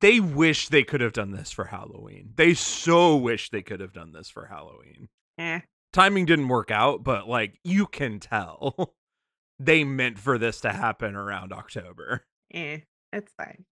[0.01, 2.33] They wish they could have done this for Halloween.
[2.35, 5.07] They so wish they could have done this for Halloween.
[5.37, 5.61] eh.
[5.93, 8.95] Timing didn't work out, but like you can tell
[9.59, 12.25] they meant for this to happen around October.
[12.53, 12.79] eh,
[13.13, 13.63] it's fine.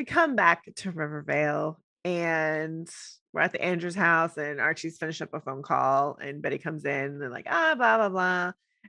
[0.00, 2.88] We come back to Rivervale and
[3.34, 6.86] we're at the Andrews house and Archie's finished up a phone call and Betty comes
[6.86, 8.44] in and they're like, ah, blah, blah, blah.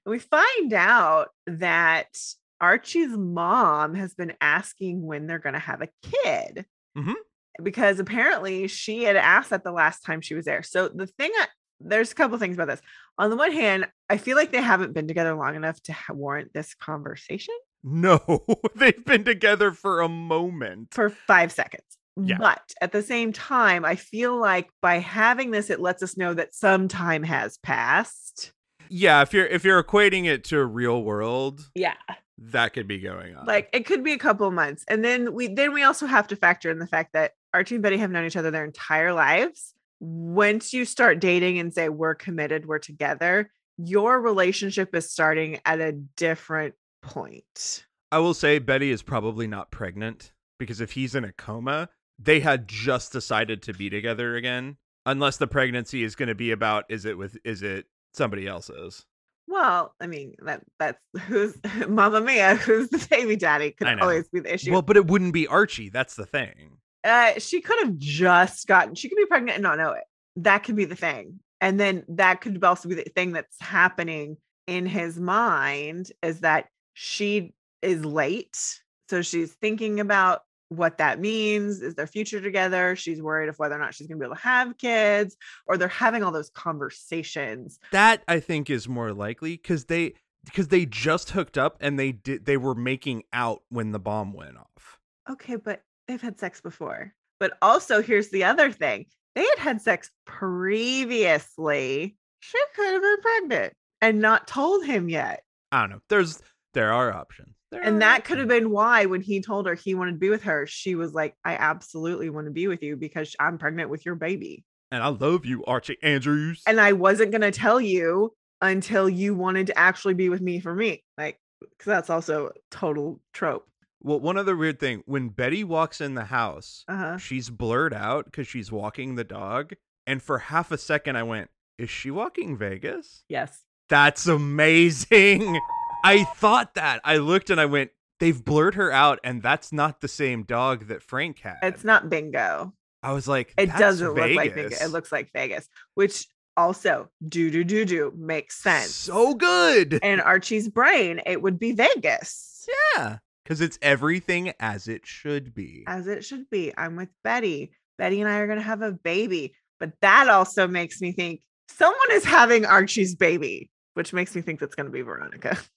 [0.05, 2.17] And we find out that
[2.61, 6.65] Archie's mom has been asking when they're going to have a kid.
[6.97, 7.15] Mhm.
[7.61, 10.63] Because apparently she had asked that the last time she was there.
[10.63, 11.47] So the thing, I,
[11.81, 12.81] there's a couple things about this.
[13.17, 16.53] On the one hand, I feel like they haven't been together long enough to warrant
[16.53, 17.55] this conversation.
[17.83, 20.93] No, they've been together for a moment.
[20.93, 21.83] for five seconds.
[22.21, 22.37] Yeah.
[22.37, 26.33] But at the same time, I feel like by having this, it lets us know
[26.33, 28.51] that some time has passed.
[28.89, 31.93] Yeah, if you're if you're equating it to a real world, Yeah.
[32.37, 33.45] that could be going on.
[33.45, 34.83] Like it could be a couple of months.
[34.89, 37.81] And then we then we also have to factor in the fact that Archie and
[37.83, 39.73] Betty have known each other their entire lives.
[40.01, 45.79] Once you start dating and say we're committed, we're together, your relationship is starting at
[45.79, 47.85] a different point.
[48.11, 52.39] I will say Betty is probably not pregnant because if he's in a coma, they
[52.39, 54.77] had just decided to be together again.
[55.05, 59.05] Unless the pregnancy is going to be about is it with is it somebody else's?
[59.47, 64.41] Well, I mean that that's who's Mamma Mia, who's the baby daddy, could always be
[64.41, 64.71] the issue.
[64.71, 65.89] Well, but it wouldn't be Archie.
[65.89, 66.77] That's the thing.
[67.03, 68.93] uh, she could have just gotten.
[68.93, 70.03] She could be pregnant and not know it.
[70.35, 74.37] That could be the thing, and then that could also be the thing that's happening
[74.67, 81.81] in his mind is that she is late, so she's thinking about what that means.
[81.81, 82.95] Is their future together?
[82.95, 85.35] She's worried of whether or not she's going to be able to have kids,
[85.67, 87.79] or they're having all those conversations.
[87.91, 90.13] That I think is more likely because they
[90.45, 94.33] because they just hooked up and they did they were making out when the bomb
[94.33, 94.99] went off.
[95.29, 97.13] Okay, but they've had sex before.
[97.39, 102.15] But also, here's the other thing they had had sex previously.
[102.39, 105.43] She could have been pregnant and not told him yet.
[105.71, 106.01] I don't know.
[106.09, 106.41] There's
[106.73, 107.55] there are options.
[107.71, 110.17] There are And that could have been why, when he told her he wanted to
[110.17, 113.57] be with her, she was like, I absolutely want to be with you because I'm
[113.57, 114.63] pregnant with your baby.
[114.91, 116.63] And I love you, Archie Andrews.
[116.67, 120.59] And I wasn't going to tell you until you wanted to actually be with me
[120.59, 121.03] for me.
[121.17, 123.65] Like, because that's also a total trope.
[124.01, 127.17] well, one other weird thing when Betty walks in the house, Uh huh.
[127.17, 129.73] she's blurred out because she's walking the dog.
[130.05, 133.23] And for half a second, I went, Is she walking Vegas?
[133.29, 133.63] Yes.
[133.89, 135.59] That's amazing.
[136.03, 137.01] I thought that.
[137.03, 140.87] I looked and I went, They've blurred her out, and that's not the same dog
[140.89, 141.57] that Frank had.
[141.63, 142.71] It's not bingo.
[143.01, 144.55] I was like, It "That's doesn't look like Vegas.
[144.55, 148.93] Vegas." It looks like Vegas, which also do do do do makes sense.
[148.93, 149.93] so good.
[150.03, 155.83] in Archie's brain, it would be Vegas, yeah, because it's everything as it should be.
[155.87, 156.71] as it should be.
[156.77, 157.71] I'm with Betty.
[157.97, 162.11] Betty and I are gonna have a baby, but that also makes me think someone
[162.11, 163.71] is having Archie's baby.
[163.95, 165.57] which makes me think that's going to be Veronica.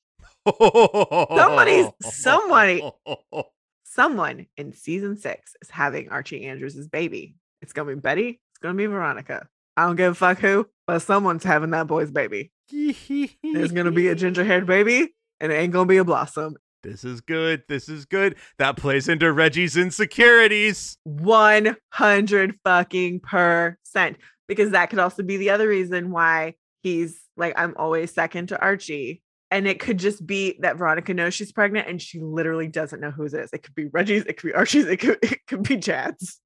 [0.46, 2.90] Somebody's- somebody-
[3.84, 7.36] Someone in season six is having Archie Andrews' baby.
[7.62, 8.40] It's going to be Betty.
[8.50, 9.46] It's going to be Veronica.
[9.76, 12.50] I don't give a fuck who, but someone's having that boy's baby.
[12.70, 16.04] There's going to be a ginger haired baby, and it ain't going to be a
[16.04, 16.56] blossom.
[16.82, 17.62] This is good.
[17.68, 18.34] This is good.
[18.58, 20.98] That plays into Reggie's insecurities.
[21.04, 24.16] 100 fucking percent.
[24.48, 28.60] Because that could also be the other reason why he's like, I'm always second to
[28.60, 29.22] Archie.
[29.54, 33.12] And it could just be that Veronica knows she's pregnant and she literally doesn't know
[33.12, 33.52] whose it is.
[33.52, 36.40] It could be Reggie's, it could be Archie's, it could, it could be Chad's.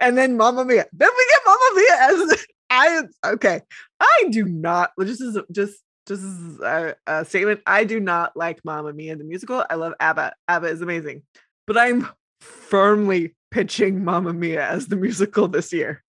[0.00, 0.86] And then Mamma Mia.
[0.90, 3.02] Then we get Mamma Mia as I
[3.34, 3.60] okay.
[4.00, 7.60] I do not just as just just as a, a statement.
[7.66, 9.62] I do not like Mamma Mia the musical.
[9.68, 10.32] I love ABBA.
[10.48, 11.20] ABBA is amazing,
[11.66, 12.08] but I'm
[12.40, 16.02] firmly pitching Mamma Mia as the musical this year.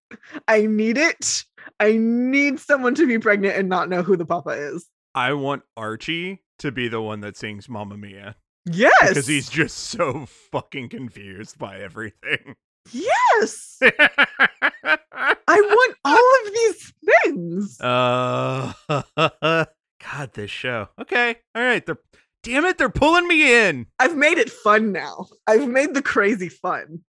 [0.48, 1.44] I need it.
[1.82, 4.88] I need someone to be pregnant and not know who the papa is.
[5.13, 9.78] I want Archie to be the one that sings Mamma Mia Yes, because he's just
[9.78, 12.56] so fucking confused by everything.
[12.91, 13.78] yes.
[13.84, 17.80] I want all of these things.
[17.82, 18.74] uh,
[20.04, 20.89] God, this show.
[21.00, 21.86] Okay, all right.
[21.86, 22.00] They're
[22.44, 22.78] damn it.
[22.78, 23.88] They're pulling me in.
[24.00, 25.28] I've made it fun now.
[25.48, 27.02] I've made the crazy fun.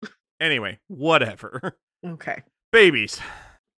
[0.40, 1.76] Anyway, whatever.
[2.07, 2.42] Okay.
[2.72, 3.20] Babies.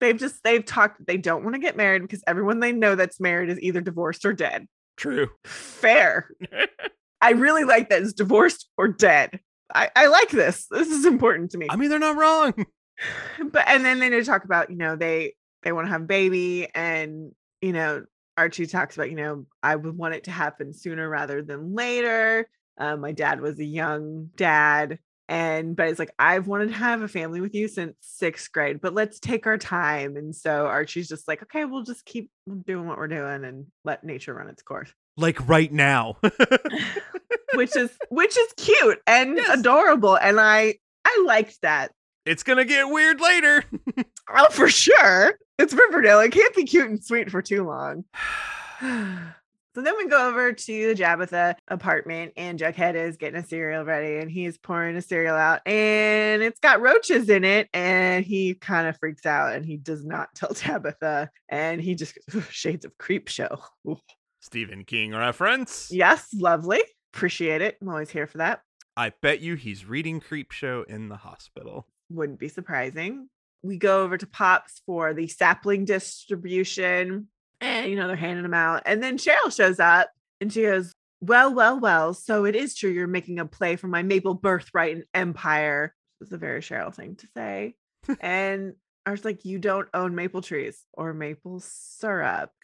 [0.02, 3.20] they've just they've talked they don't want to get married because everyone they know that's
[3.20, 4.66] married is either divorced or dead.
[4.98, 5.30] True.
[5.44, 6.30] Fair.
[7.22, 9.40] I really like that it's divorced or dead.
[9.74, 10.68] I, I like this.
[10.70, 11.68] This is important to me.
[11.70, 12.54] I mean, they're not wrong.
[13.52, 16.70] But and then they talk about, you know, they they want to have a baby
[16.74, 18.06] and you know,
[18.38, 22.48] Archie talks about, you know, I would want it to happen sooner rather than later.
[22.78, 25.00] Um, my dad was a young dad.
[25.28, 28.80] And but it's like, I've wanted to have a family with you since sixth grade,
[28.82, 30.18] but let's take our time.
[30.18, 32.30] And so Archie's just like, okay, we'll just keep
[32.66, 34.94] doing what we're doing and let nature run its course.
[35.18, 36.18] Like right now.
[37.56, 39.60] which is which is cute and Yes.
[39.60, 40.16] adorable.
[40.16, 41.92] And I I liked that.
[42.26, 43.64] it's gonna get weird later.
[44.28, 45.38] Oh, for sure.
[45.60, 46.20] It's Riverdale.
[46.22, 48.06] It can't be cute and sweet for too long.
[49.76, 53.84] So then we go over to the Jabitha apartment, and Jughead is getting a cereal
[53.84, 58.54] ready, and he's pouring a cereal out, and it's got roaches in it, and he
[58.54, 62.18] kind of freaks out, and he does not tell Tabitha, and he just
[62.50, 63.62] shades of Creepshow.
[63.90, 63.98] Ooh.
[64.40, 65.90] Stephen King reference.
[65.92, 66.82] Yes, lovely,
[67.14, 67.78] appreciate it.
[67.82, 68.62] I'm always here for that.
[68.96, 71.86] I bet you he's reading Creepshow in the hospital.
[72.10, 73.28] Wouldn't be surprising.
[73.62, 77.28] We go over to Pops for the sapling distribution,
[77.62, 80.10] and you know they're handing them out, and then Cheryl shows up,
[80.42, 82.14] and she goes, "Well, well, well.
[82.14, 86.32] So it is true you're making a play for my maple birthright and empire." It's
[86.32, 87.76] a very Cheryl thing to say,
[88.22, 88.74] and
[89.06, 92.52] I was like, "You don't own maple trees or maple syrup."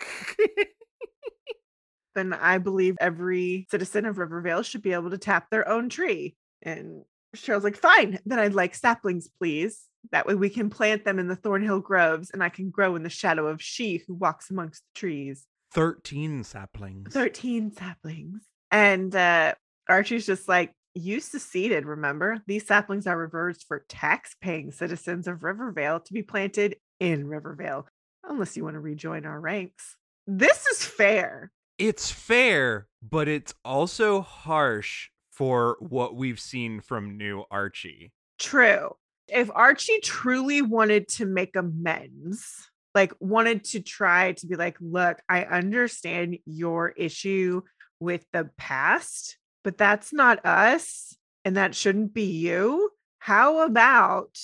[2.16, 6.36] then I believe every citizen of Rivervale should be able to tap their own tree.
[6.62, 7.04] And
[7.36, 9.84] Cheryl's like, fine, then I'd like saplings, please.
[10.12, 13.04] That way we can plant them in the Thornhill Groves and I can grow in
[13.04, 15.46] the shadow of she who walks amongst the trees.
[15.74, 17.14] 13 saplings.
[17.14, 18.42] 13 saplings.
[18.72, 19.54] And uh,
[19.88, 22.42] Archie's just like, you seceded, remember?
[22.48, 27.88] These saplings are reserved for tax paying citizens of Rivervale to be planted in Rivervale,
[28.26, 29.96] unless you want to rejoin our ranks.
[30.28, 31.52] This is fair.
[31.78, 38.12] It's fair, but it's also harsh for what we've seen from new Archie.
[38.38, 38.96] True.
[39.28, 45.20] If Archie truly wanted to make amends, like wanted to try to be like, look,
[45.30, 47.62] I understand your issue
[48.00, 51.16] with the past, but that's not us
[51.46, 52.92] and that shouldn't be you.
[53.20, 54.38] How about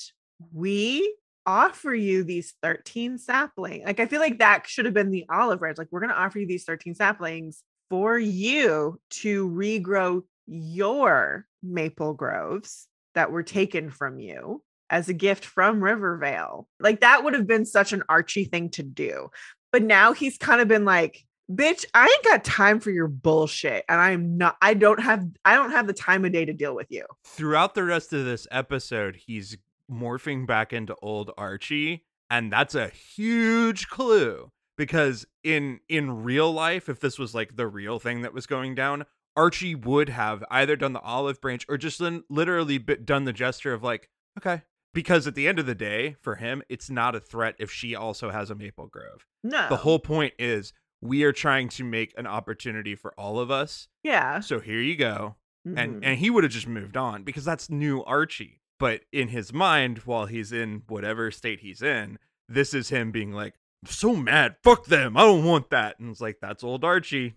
[0.54, 1.16] we
[1.46, 3.84] offer you these 13 saplings?
[3.86, 5.78] Like, I feel like that should have been the olive branch.
[5.78, 12.14] Like, we're going to offer you these 13 saplings for you to regrow your maple
[12.14, 16.68] groves that were taken from you as a gift from Rivervale.
[16.80, 19.30] Like that would have been such an Archie thing to do.
[19.72, 23.84] But now he's kind of been like, bitch, I ain't got time for your bullshit.
[23.90, 26.76] And I'm not, I don't have, I don't have the time of day to deal
[26.76, 27.06] with you.
[27.26, 29.58] Throughout the rest of this episode, he's
[29.92, 36.90] morphing back into old Archie, and that's a huge clue because in in real life,
[36.90, 39.06] if this was like the real thing that was going down,
[39.38, 43.72] Archie would have either done the olive branch or just then literally done the gesture
[43.74, 44.64] of like, okay.
[44.94, 47.94] Because at the end of the day, for him, it's not a threat if she
[47.96, 49.26] also has a maple grove.
[49.44, 49.70] No.
[49.70, 53.88] The whole point is we are trying to make an opportunity for all of us.
[54.04, 54.40] yeah.
[54.40, 55.36] So here you go.
[55.66, 56.00] And Mhm.
[56.04, 58.62] and he would have just moved on because that's new Archie.
[58.80, 62.18] But in his mind, while he's in whatever state he's in,
[62.50, 64.56] this is him being like, so mad.
[64.64, 65.16] Fuck them.
[65.18, 66.00] I don't want that.
[66.00, 67.36] And it's like, that's old Archie.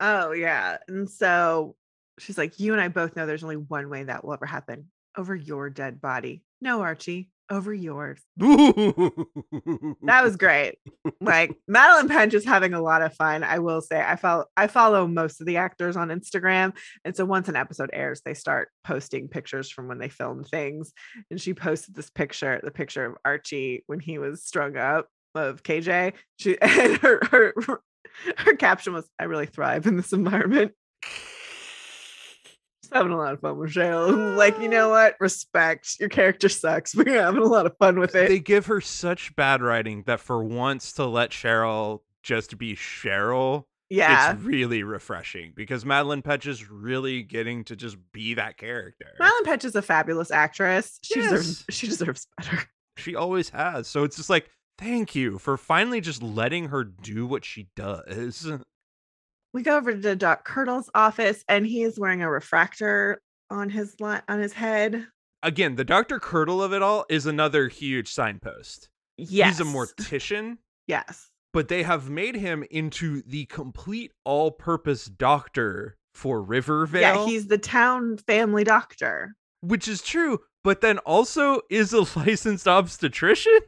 [0.00, 0.78] Oh, yeah.
[0.88, 1.76] And so
[2.18, 4.90] she's like, You and I both know there's only one way that will ever happen
[5.16, 6.42] over your dead body.
[6.60, 8.20] No, Archie, over yours.
[8.36, 10.76] That was great.
[11.20, 13.44] Like Madelaine Petsch just having a lot of fun.
[13.44, 16.76] I will say I follow I follow most of the actors on Instagram.
[17.04, 20.92] And so once an episode airs, they start posting pictures from when they filmed things.
[21.30, 25.62] And she posted this picture, the picture of Archie when he was strung up of
[25.62, 26.14] KJ.
[26.38, 27.54] She and her her,
[28.36, 30.72] her caption was, I really thrive in this environment.
[32.82, 34.36] Just having a lot of fun with Cheryl.
[34.36, 34.90] Like, you know oh.
[34.90, 35.16] what?
[35.20, 35.98] Respect.
[35.98, 36.94] Your character sucks.
[36.94, 38.28] We're having a lot of fun with it.
[38.28, 43.64] They give her such bad writing that for once to let Cheryl just be Cheryl,
[43.88, 44.32] yeah.
[44.32, 49.06] it's really refreshing because Madelaine Petsch is really getting to just be that character.
[49.20, 50.98] Madelaine Petsch is a fabulous actress.
[51.02, 52.64] She deserves she deserves better.
[52.96, 53.86] She always has.
[53.86, 54.48] So it's just like,
[54.78, 58.46] thank you for finally just letting her do what she does.
[59.54, 63.96] We go over to Doc Curdle's office and he is wearing a refractor on his
[64.00, 65.06] li- on his head.
[65.42, 66.18] Again, the Dr.
[66.20, 68.90] Curdle of it all is another huge signpost.
[69.16, 69.56] Yes.
[69.56, 70.58] He's a mortician.
[70.88, 71.30] Yes.
[71.54, 77.00] but they have made him into the complete all-purpose doctor for Rivervale.
[77.00, 79.36] Yeah, he's the town family doctor.
[79.62, 83.58] which is true, but then also is a licensed obstetrician.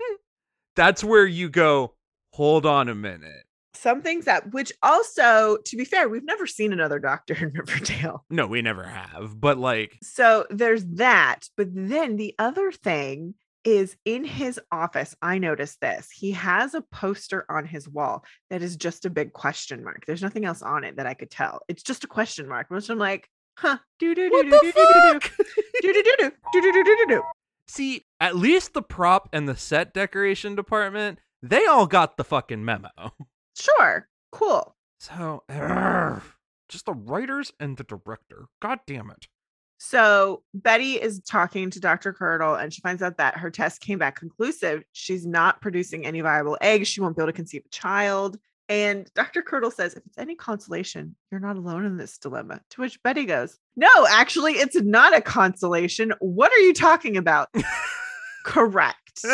[0.79, 1.95] That's where you go,
[2.31, 3.43] hold on a minute.
[3.75, 8.25] Some things that which also, to be fair, we've never seen another doctor in Riverdale.
[8.31, 11.49] No, we never have, but like, So there's that.
[11.57, 16.13] But then the other thing is in his office, I noticed this.
[16.13, 20.05] He has a poster on his wall that is just a big question mark.
[20.07, 21.63] There's nothing else on it that I could tell.
[21.67, 24.73] It's just a question mark, which I'm like, huh, do do do do do do
[24.73, 25.33] fuck?
[25.83, 27.23] do do do do do do do do do.
[27.69, 32.65] See, at least the prop and the set decoration department, they all got the fucking
[32.65, 32.89] memo.
[33.55, 34.75] Sure, cool.
[35.01, 35.43] So,
[36.69, 38.47] just the writers and the director.
[38.61, 39.27] God damn it.
[39.79, 42.13] So Betty is talking to Dr.
[42.13, 44.83] Curdle and she finds out that her test came back conclusive.
[44.93, 46.89] She's not producing any viable eggs.
[46.89, 48.39] She won't be able to conceive a child.
[48.69, 49.41] And Dr.
[49.41, 52.61] Curdle says, if it's any consolation, you're not alone in this dilemma.
[52.71, 56.13] To which Betty goes, No, actually, it's not a consolation.
[56.21, 57.49] What are you talking about?
[58.45, 59.25] Correct.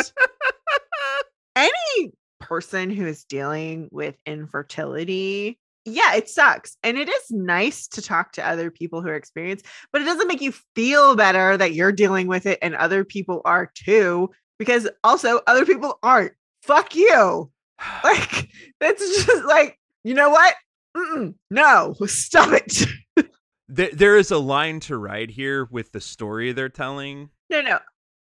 [1.55, 6.77] Any person who is dealing with infertility, yeah, it sucks.
[6.83, 10.27] And it is nice to talk to other people who are experienced, but it doesn't
[10.27, 14.29] make you feel better that you're dealing with it and other people are too,
[14.59, 16.33] because also other people aren't.
[16.63, 17.51] Fuck you.
[18.03, 18.49] Like,
[18.79, 20.55] that's just like, you know what?
[20.95, 22.85] Mm-mm, no, stop it.
[23.67, 27.29] there, there is a line to ride here with the story they're telling.
[27.49, 27.79] No, no.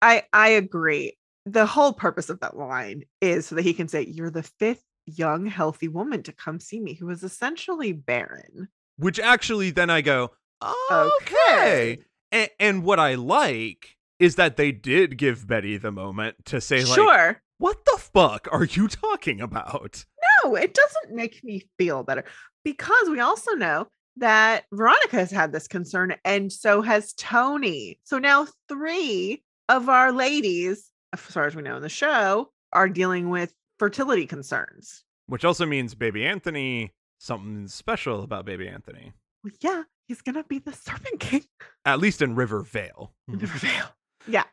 [0.01, 1.17] I I agree.
[1.45, 4.83] The whole purpose of that line is so that he can say, You're the fifth
[5.05, 8.67] young, healthy woman to come see me who is essentially barren.
[8.97, 10.31] Which actually, then I go,
[10.61, 11.11] okay.
[11.21, 11.97] Okay.
[12.31, 16.83] And, and what I like is that they did give Betty the moment to say,
[16.83, 17.41] like, sure.
[17.57, 20.05] What the fuck are you talking about?
[20.43, 22.23] No, it doesn't make me feel better
[22.63, 23.87] because we also know
[24.17, 27.99] that Veronica has had this concern and so has Tony.
[28.03, 32.89] So now three of our ladies, as far as we know in the show, are
[32.89, 35.03] dealing with fertility concerns.
[35.27, 40.59] Which also means Baby Anthony, something special about Baby Anthony, Well, yeah, he's gonna be
[40.59, 41.45] the Serpent King
[41.85, 43.13] at least in Rivervale.
[43.27, 43.71] in Riverdale.
[43.71, 44.31] Mm-hmm.
[44.31, 44.43] Yeah.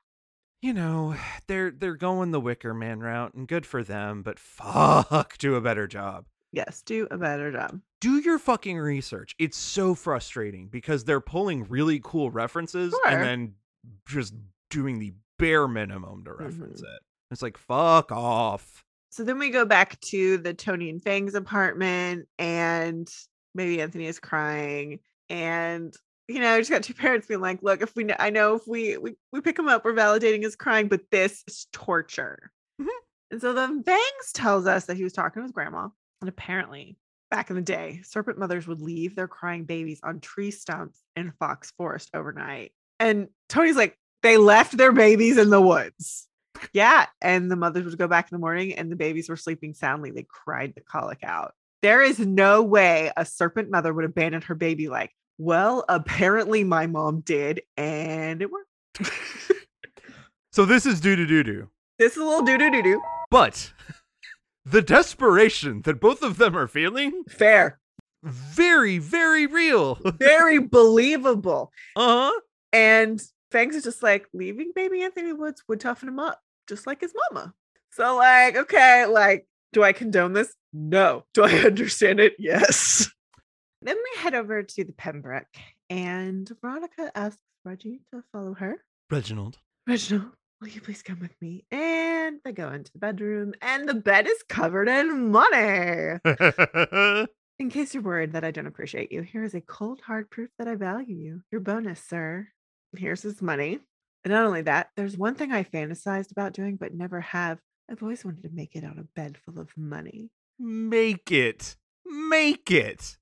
[0.64, 1.14] You know,
[1.46, 4.22] they're they're going the Wicker Man route, and good for them.
[4.22, 6.24] But fuck, do a better job.
[6.52, 7.80] Yes, do a better job.
[8.00, 9.34] Do your fucking research.
[9.38, 13.08] It's so frustrating because they're pulling really cool references Sure.
[13.08, 13.54] and then
[14.06, 14.34] just
[14.70, 16.94] doing the bare minimum to reference mm-hmm.
[16.94, 17.02] it.
[17.30, 18.84] It's like fuck off.
[19.10, 23.08] So then we go back to the Tony and Fang's apartment, and
[23.54, 25.94] maybe Anthony is crying, and
[26.28, 28.66] you know, I just got two parents being like, "Look, if we, I know if
[28.66, 32.50] we we we pick him up, we're validating his crying, but this is torture."
[32.80, 32.88] Mhm.
[33.30, 35.88] And so then Fangs tells us that he was talking to his grandma,
[36.20, 36.96] and apparently,
[37.30, 41.32] back in the day, serpent mothers would leave their crying babies on tree stumps in
[41.38, 42.72] Fox Forest overnight.
[43.00, 46.28] And Tony's like, "They left their babies in the woods."
[46.72, 47.06] Yeah.
[47.20, 50.10] And the mothers would go back in the morning and the babies were sleeping soundly.
[50.12, 51.52] They cried the colic out.
[51.82, 56.86] There is no way a serpent mother would abandon her baby like, well, apparently my
[56.86, 58.68] mom did, and it worked.
[60.52, 61.68] So this is doo doo doo doo.
[61.98, 63.02] this is a little doo doo doo doo.
[63.30, 63.72] But
[64.64, 67.80] the desperation that both of them are feeling, Fair.
[68.22, 69.96] very, very real.
[70.18, 71.72] Very believable.
[71.96, 72.40] Uh huh.
[72.72, 73.20] And
[73.50, 77.12] Fangs is just like, leaving baby Anthony Woods would toughen him up, just like his
[77.32, 77.52] mama.
[77.90, 80.54] So, like, okay, like, Do I condone this?
[80.72, 81.24] No.
[81.34, 82.34] Do I understand it?
[82.38, 83.10] Yes.
[83.84, 85.44] Then we head over to the Pembroke,
[85.90, 88.76] and Veronica asks Reggie to follow her.
[89.10, 89.58] Reginald.
[89.86, 91.66] Reginald, will you please come with me?
[91.70, 96.18] And they go into the bedroom, and the bed is covered in money.
[97.58, 100.48] In case you're worried that I don't appreciate you, here is a cold hard proof
[100.58, 101.42] that I value you.
[101.52, 102.48] Your bonus, sir.
[102.96, 103.80] Here's his money.
[104.24, 107.58] And not only that, there's one thing I fantasized about doing but never have.
[107.90, 110.30] I've always wanted to make it on a bed full of money.
[110.58, 111.76] Make it.
[112.06, 113.18] Make it.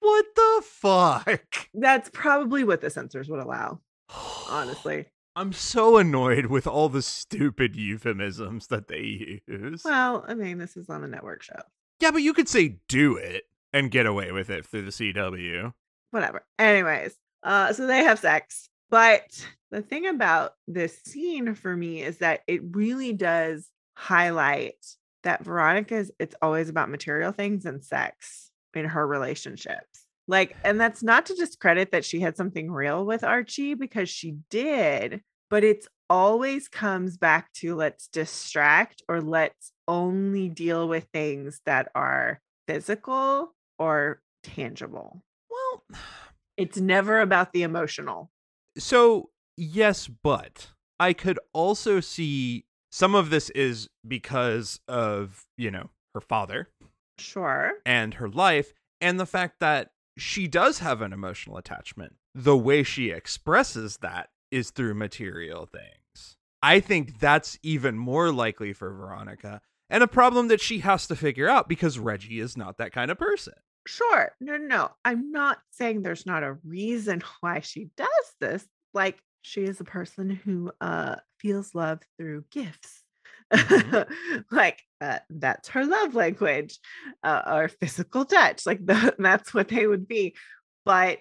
[0.00, 1.68] What the fuck?
[1.74, 3.80] That's probably what the censors would allow,
[4.48, 5.06] honestly.
[5.36, 9.82] I'm so annoyed with all the stupid euphemisms that they use.
[9.84, 11.60] Well, I mean, this is on a network show.
[12.00, 15.72] Yeah, but you could say do it and get away with it through the CW.
[16.10, 16.44] Whatever.
[16.58, 18.68] Anyways, uh, so they have sex.
[18.90, 24.84] But the thing about this scene for me is that it really does highlight
[25.22, 30.06] that Veronica's it's always about material things and sex in her relationships.
[30.28, 34.36] Like, and that's not to discredit that she had something real with Archie because she
[34.48, 41.60] did, but it's always comes back to let's distract or let's only deal with things
[41.66, 45.22] that are physical or tangible.
[45.50, 45.82] Well,
[46.56, 48.30] It's never about the emotional.
[48.78, 50.68] so yes, but
[51.00, 56.68] I could also see some of this is because of, you know, her father
[57.20, 57.72] Sure.
[57.84, 62.14] and her life and the fact that she does have an emotional attachment.
[62.34, 66.36] The way she expresses that is through material things.
[66.62, 71.16] I think that's even more likely for Veronica and a problem that she has to
[71.16, 73.54] figure out because Reggie is not that kind of person.
[73.86, 74.32] Sure.
[74.40, 74.90] No, no, no.
[75.04, 78.66] I'm not saying there's not a reason why she does this.
[78.92, 83.02] Like she is a person who uh feels love through gifts.
[84.50, 86.78] like uh, that's her love language
[87.24, 90.34] uh, or physical touch like the, that's what they would be
[90.84, 91.18] but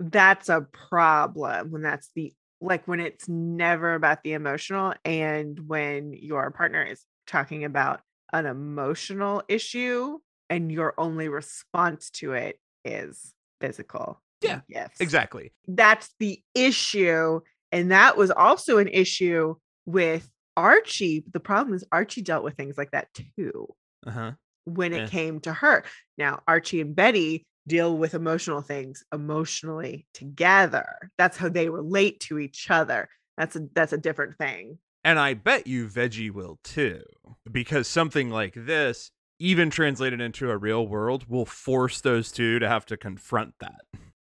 [0.00, 6.12] that's a problem when that's the like when it's never about the emotional and when
[6.12, 8.00] your partner is talking about
[8.32, 10.18] an emotional issue
[10.50, 15.52] and your only response to it is physical Yeah, gifts Exactly.
[15.66, 17.40] that's the issue.
[17.70, 19.54] And that was also an issue
[19.84, 20.28] with
[20.58, 21.24] Archie.
[21.32, 23.68] The problem is Archie dealt with things like that too
[24.06, 24.32] Uh-huh.
[24.64, 25.06] when it Yeah.
[25.08, 25.84] came to her.
[26.16, 31.10] Now, Archie and Betty deal with emotional things emotionally together.
[31.18, 33.08] That's how they relate to each other.
[33.36, 34.78] That's a that's a different thing.
[35.04, 37.02] And I bet you Veggie will too,
[37.50, 42.68] because something like this, even translated into a real world, will force those two to
[42.68, 43.82] have to confront that.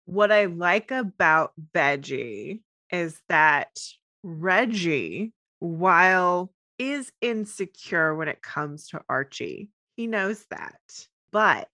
[0.05, 2.61] What I like about Veggie
[2.91, 3.77] is that
[4.23, 10.81] Reggie, while is insecure when it comes to Archie, he knows that.
[11.31, 11.69] But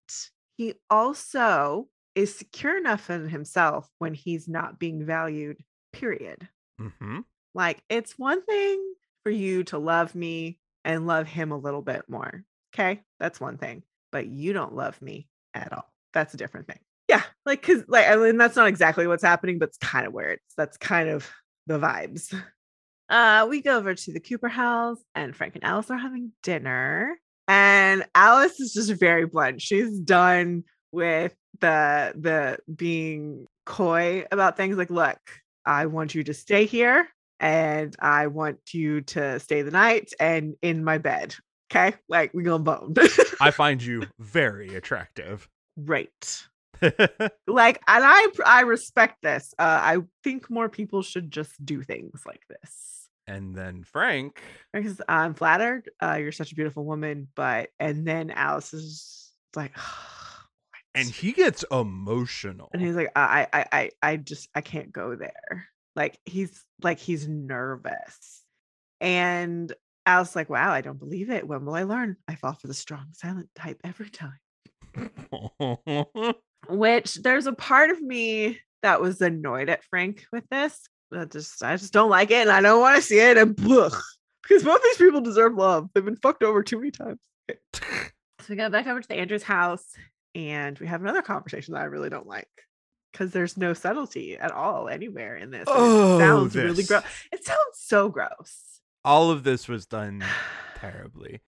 [0.58, 5.58] he also is secure enough in himself when he's not being valued,
[5.94, 6.48] period.
[6.80, 7.20] Mm-hmm.
[7.56, 8.84] Like it's one thing
[9.24, 12.44] for you to love me and love him a little bit more.
[12.76, 13.02] Okay.
[13.20, 13.84] That's one thing.
[14.12, 15.92] But you don't love me at all.
[16.14, 16.80] That's a different thing.
[17.08, 17.24] Yeah.
[17.46, 20.32] Like, cause like, I mean, that's not exactly what's happening, but it's kind of where
[20.32, 21.30] it's that's kind of
[21.68, 22.38] the vibes.
[23.10, 27.18] Uh, we go over to the Cooper house and Frank and Alice are having dinner.
[27.48, 29.62] And Alice is just very blunt.
[29.62, 35.20] She's done with the the being coy about things like, look,
[35.66, 37.08] I want you to stay here
[37.40, 41.36] and I want you to stay the night and in my bed.
[41.72, 41.96] Okay.
[42.10, 42.94] Like we gonna bone.
[43.40, 45.48] I find you very attractive.
[45.78, 46.44] right.
[47.48, 49.54] Like, and I I respect this.
[49.58, 52.97] Uh I think more people should just do things like this.
[53.28, 54.42] And then Frank,
[54.74, 55.90] Because I'm flattered.
[56.02, 59.76] Uh, you're such a beautiful woman, but and then Alice is like
[60.96, 62.70] and he gets emotional.
[62.74, 65.68] and he's like, I I I I just I can't go there.
[65.96, 68.44] Like he's like he's nervous.
[69.02, 69.72] And
[70.06, 71.48] Alice like, wow, I don't believe it.
[71.48, 72.18] When will I learn?
[72.28, 74.40] I fall for the strong silent type every time.
[76.70, 80.88] Which there's a part of me that was annoyed at Frank with this.
[81.12, 83.38] That just I just don't like it and I don't want to see it.
[83.38, 83.96] And ugh,
[84.44, 85.90] because both these people deserve love.
[85.94, 87.20] They've been fucked over too many times.
[88.42, 89.84] So we go back over to the Andrews house
[90.34, 92.48] and we have another conversation that I really don't like.
[93.12, 95.66] Because there's no subtlety at all anywhere in this.
[95.68, 97.04] Oh, it sounds really gross.
[97.34, 98.80] It sounds so gross.
[99.04, 100.24] All of this was done
[100.76, 101.42] terribly.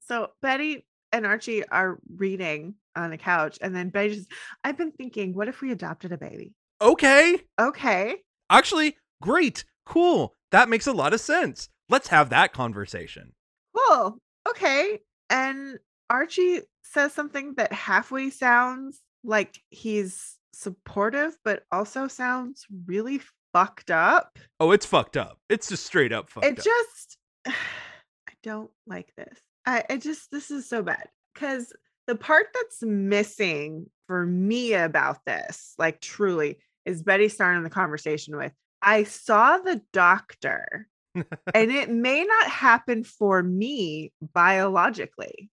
[0.00, 4.32] So Betty and Archie are reading on the couch, and then Betty just,
[4.64, 6.52] I've been thinking, what if we adopted a baby?
[6.82, 7.38] Okay.
[7.58, 8.16] Okay.
[8.54, 9.64] Actually, great.
[9.84, 10.32] Cool.
[10.52, 11.68] That makes a lot of sense.
[11.88, 13.32] Let's have that conversation.
[13.76, 14.18] Cool.
[14.48, 15.00] Okay.
[15.28, 15.78] And
[16.08, 23.20] Archie says something that halfway sounds like he's supportive, but also sounds really
[23.52, 24.38] fucked up.
[24.60, 25.38] Oh, it's fucked up.
[25.48, 26.58] It's just straight up fucked it up.
[26.58, 29.40] It just I don't like this.
[29.66, 31.72] I, I just this is so bad because
[32.06, 38.36] the part that's missing for me about this, like truly, is Betty starting the conversation
[38.36, 40.88] with, I saw the doctor.
[41.14, 41.24] and
[41.54, 45.50] it may not happen for me biologically.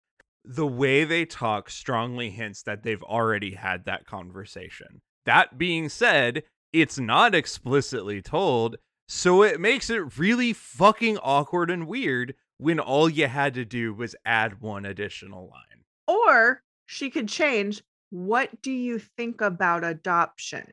[0.45, 5.01] the way they talk strongly hints that they've already had that conversation.
[5.25, 8.77] That being said, it's not explicitly told,
[9.09, 13.93] so it makes it really fucking awkward and weird when all you had to do
[13.93, 15.83] was add one additional line.
[16.07, 20.67] Or she could change, what do you think about adoption?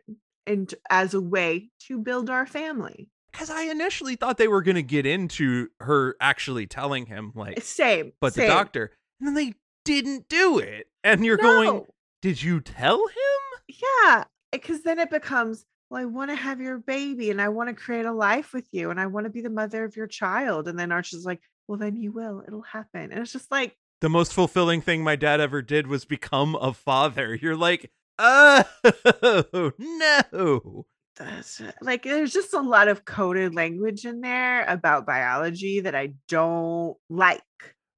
[0.45, 3.09] And as a way to build our family.
[3.31, 7.63] Because I initially thought they were going to get into her actually telling him, like,
[7.63, 8.13] Same.
[8.21, 8.47] but same.
[8.47, 9.53] the doctor, and then they
[9.85, 10.87] didn't do it.
[11.03, 11.85] And you're going,
[12.21, 13.59] did you tell him?
[13.67, 17.49] Yeah, eh, because then it becomes, well, I want to have your baby and I
[17.49, 19.95] want to create a life with you and I want to be the mother of
[19.95, 20.67] your child.
[20.67, 22.43] And then Archie's like, well, then you will.
[22.47, 23.11] It'll happen.
[23.11, 26.73] And it's just like, the most fulfilling thing my dad ever did was become a
[26.73, 27.35] father.
[27.35, 27.89] You're like,
[28.19, 28.63] oh
[29.77, 30.85] no.
[31.15, 36.13] that's like, there's just a lot of coded language in there about biology that I
[36.27, 37.41] don't like.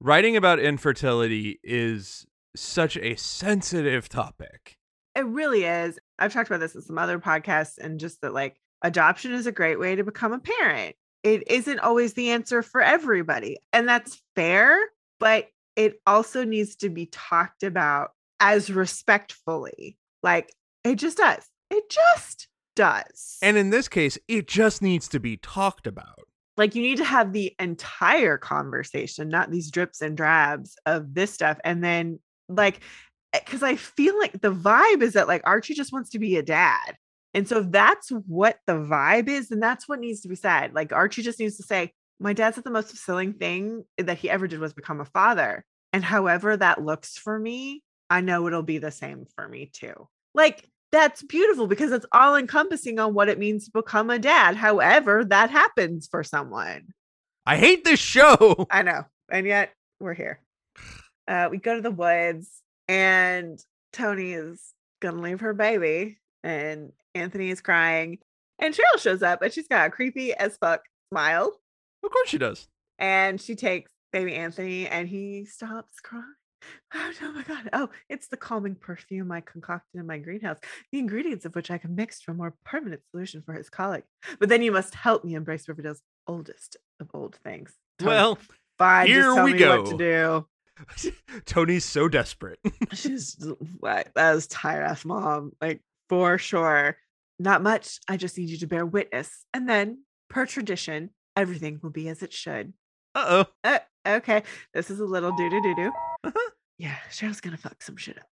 [0.01, 4.77] Writing about infertility is such a sensitive topic.
[5.15, 5.97] It really is.
[6.19, 9.51] I've talked about this in some other podcasts and just that like adoption is a
[9.51, 10.95] great way to become a parent.
[11.23, 13.57] It isn't always the answer for everybody.
[13.73, 14.77] And that's fair,
[15.19, 19.97] but it also needs to be talked about as respectfully.
[20.25, 20.51] Like
[20.83, 21.45] it just does.
[21.69, 23.37] It just does.
[23.41, 26.19] And in this case, it just needs to be talked about.
[26.57, 31.31] like you need to have the entire conversation, not these drips and drabs of this
[31.31, 31.59] stuff.
[31.63, 32.19] And then
[32.49, 32.79] like
[33.33, 36.37] eh, because I feel like the vibe is that like Archie just wants to be
[36.37, 36.97] a dad.
[37.33, 40.73] And so if that's what the vibe is, then that's what needs to be said.
[40.73, 44.29] Like Archie just needs to say, My dad said the most fulfilling thing that he
[44.29, 45.65] ever did was become a father.
[45.93, 50.07] And however that looks for me, I know it'll be the same for me too.
[50.35, 54.55] Like that's beautiful because it's all encompassing on what it means to become a dad,
[54.55, 56.87] however that happens for someone.
[57.45, 58.67] I hate this show.
[58.69, 59.05] I know.
[59.31, 60.41] And yet we're here.
[61.27, 63.59] Uh, we go to the woods and
[63.93, 64.61] Tony is
[65.01, 68.19] gonna leave her baby and Anthony is crying.
[68.59, 70.81] And Cheryl shows up and she's got a creepy as fuck
[71.11, 71.59] smile.
[72.03, 72.67] Of course she does.
[72.99, 76.23] And she takes baby Anthony and he stops crying.
[76.93, 77.69] Oh, oh my god.
[77.73, 80.57] Oh, it's the calming perfume I concocted in my greenhouse,
[80.91, 84.05] the ingredients of which I can mix for a more permanent solution for his colic.
[84.39, 87.73] But then you must help me embrace Riverdale's oldest of old things.
[87.99, 88.37] Tony, Well,
[88.77, 90.47] fine, here we me what to go.
[91.03, 91.11] do.
[91.45, 92.59] Tony's so desperate.
[92.93, 93.35] She's
[93.81, 96.97] that was ass mom, like for sure.
[97.39, 97.99] Not much.
[98.07, 99.45] I just need you to bear witness.
[99.53, 102.73] And then, per tradition, everything will be as it should.
[103.13, 103.79] Uh oh.
[104.07, 104.43] Okay.
[104.73, 106.31] This is a little doo doo doo doo.
[106.77, 108.25] Yeah, Cheryl's gonna fuck some shit up.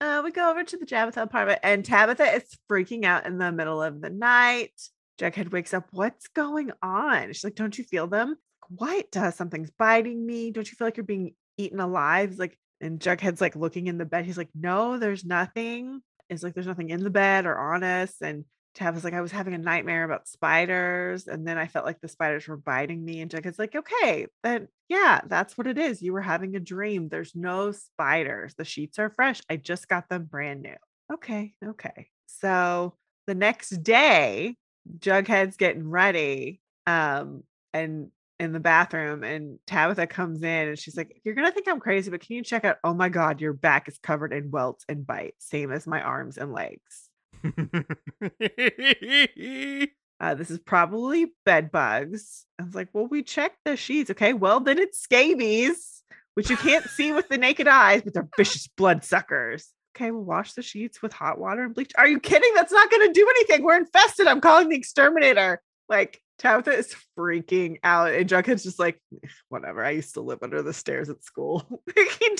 [0.00, 3.52] Uh, we go over to the Tabitha apartment, and Tabitha is freaking out in the
[3.52, 4.72] middle of the night.
[5.20, 5.86] Jughead wakes up.
[5.92, 7.28] What's going on?
[7.28, 8.36] She's like, Don't you feel them?
[8.68, 9.14] What?
[9.14, 10.50] Uh, something's biting me.
[10.50, 12.38] Don't you feel like you're being eaten alive?
[12.38, 14.24] Like, and Jughead's like looking in the bed.
[14.24, 16.00] He's like, No, there's nothing.
[16.30, 18.14] It's like there's nothing in the bed or on us.
[18.22, 18.44] And
[18.74, 22.08] Tabitha's like, I was having a nightmare about spiders, and then I felt like the
[22.08, 23.20] spiders were biting me.
[23.20, 26.02] And Jughead's like, Okay, then yeah, that's what it is.
[26.02, 27.08] You were having a dream.
[27.08, 28.54] There's no spiders.
[28.54, 29.40] The sheets are fresh.
[29.50, 30.76] I just got them brand new.
[31.12, 32.08] Okay, okay.
[32.26, 32.94] So
[33.26, 34.56] the next day,
[34.98, 37.42] Jughead's getting ready um
[37.74, 41.80] and in the bathroom and Tabitha comes in and she's like, You're gonna think I'm
[41.80, 42.78] crazy, but can you check out?
[42.82, 46.38] Oh my god, your back is covered in welts and bites, same as my arms
[46.38, 47.09] and legs.
[50.20, 52.44] Uh, this is probably bed bugs.
[52.58, 54.10] I was like, Well, we checked the sheets.
[54.10, 56.02] Okay, well, then it's scabies,
[56.34, 59.70] which you can't see with the naked eyes, but they're vicious bloodsuckers.
[59.96, 61.92] Okay, we'll wash the sheets with hot water and bleach.
[61.96, 62.52] Are you kidding?
[62.54, 63.64] That's not going to do anything.
[63.64, 64.26] We're infested.
[64.26, 65.62] I'm calling the exterminator.
[65.88, 68.12] Like, Tabitha is freaking out.
[68.12, 69.00] And Jughead's just like,
[69.48, 69.82] whatever.
[69.84, 71.82] I used to live under the stairs at school.
[71.96, 72.36] He-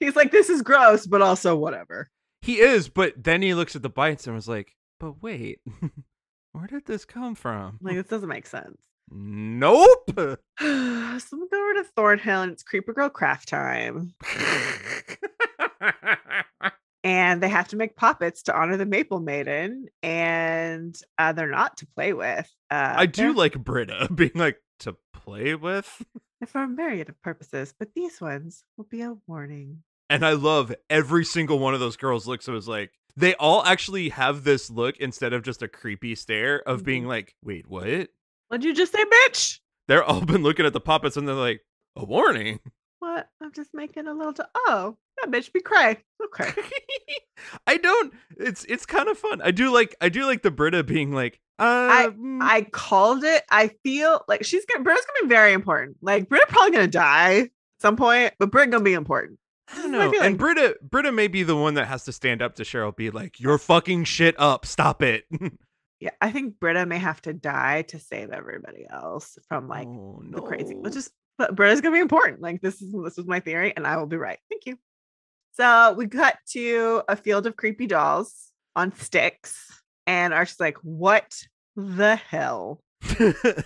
[0.00, 2.08] He's like, this is gross, but also whatever.
[2.46, 5.60] He is, but then he looks at the bites and was like, but wait,
[6.52, 7.78] where did this come from?
[7.80, 8.80] Like, this doesn't make sense.
[9.10, 10.10] Nope.
[10.16, 14.14] so we go over to Thornhill and it's Creeper Girl craft time.
[17.06, 19.86] And they have to make puppets to honor the Maple Maiden.
[20.02, 22.52] And uh, they're not to play with.
[22.68, 26.02] Uh, I do like Britta being like to play with.
[26.48, 29.84] For a myriad of purposes, but these ones will be a warning.
[30.08, 32.46] And I love every single one of those girls looks.
[32.48, 36.60] It was like they all actually have this look instead of just a creepy stare
[36.68, 37.08] of being Mhm.
[37.08, 38.08] like, wait, what?
[38.48, 39.58] What'd you just say, bitch?
[39.88, 41.62] They're all been looking at the puppets and they're like,
[41.96, 42.60] a warning.
[42.98, 43.28] What?
[43.42, 44.32] I'm just making a little.
[44.32, 45.98] T- oh, that bitch be cray.
[46.24, 46.50] Okay.
[47.66, 48.12] I don't.
[48.38, 49.40] It's it's kind of fun.
[49.42, 53.42] I do like I do like the Britta being like, uh, mm, I called it.
[53.50, 54.82] I feel like she's gonna.
[54.82, 55.96] Britta's gonna be very important.
[56.02, 57.50] Like Britta probably gonna die at
[57.80, 59.38] some point, but Britta gonna be important.
[59.72, 60.00] I don't know.
[60.00, 62.94] and like- Britta Britta may be the one that has to stand up to Cheryl,
[62.94, 64.66] be like, "You're fucking shit up.
[64.66, 65.24] Stop it."
[65.98, 70.22] Yeah, I think Britta may have to die to save everybody else from like oh,
[70.28, 70.74] the crazy.
[70.74, 70.82] no.
[70.82, 72.42] Which is, but Britta's gonna be important.
[72.42, 74.38] Like this is this is my theory, and I will be right.
[74.50, 74.78] Thank you.
[75.54, 81.34] So we cut to a field of creepy dolls on sticks, and Archie's like, "What
[81.76, 82.82] the hell?"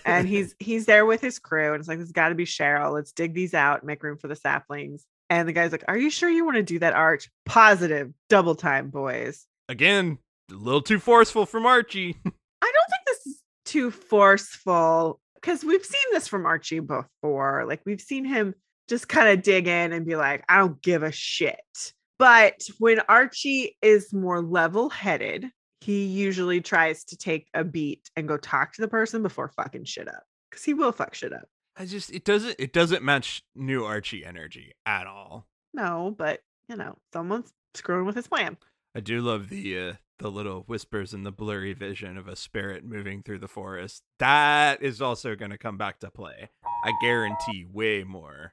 [0.04, 2.94] and he's he's there with his crew, and it's like, "There's got to be Cheryl.
[2.94, 6.10] Let's dig these out, make room for the saplings." And the guy's like, "Are you
[6.10, 7.30] sure you want to do that, Arch?
[7.46, 10.18] Positive, double time, boys." again
[10.50, 12.16] a little too forceful from Archie.
[12.26, 17.64] I don't think this is too forceful because we've seen this from Archie before.
[17.66, 18.54] Like we've seen him
[18.88, 21.92] just kind of dig in and be like, I don't give a shit.
[22.18, 25.46] But when Archie is more level headed,
[25.80, 29.84] he usually tries to take a beat and go talk to the person before fucking
[29.84, 31.48] shit up because he will fuck shit up.
[31.76, 35.46] I just it doesn't it doesn't match new Archie energy at all.
[35.72, 38.56] No, but you know, someone's screwing with his plan.
[38.94, 42.84] I do love the uh, the little whispers and the blurry vision of a spirit
[42.84, 44.02] moving through the forest.
[44.18, 46.50] That is also going to come back to play.
[46.84, 48.52] I guarantee way more.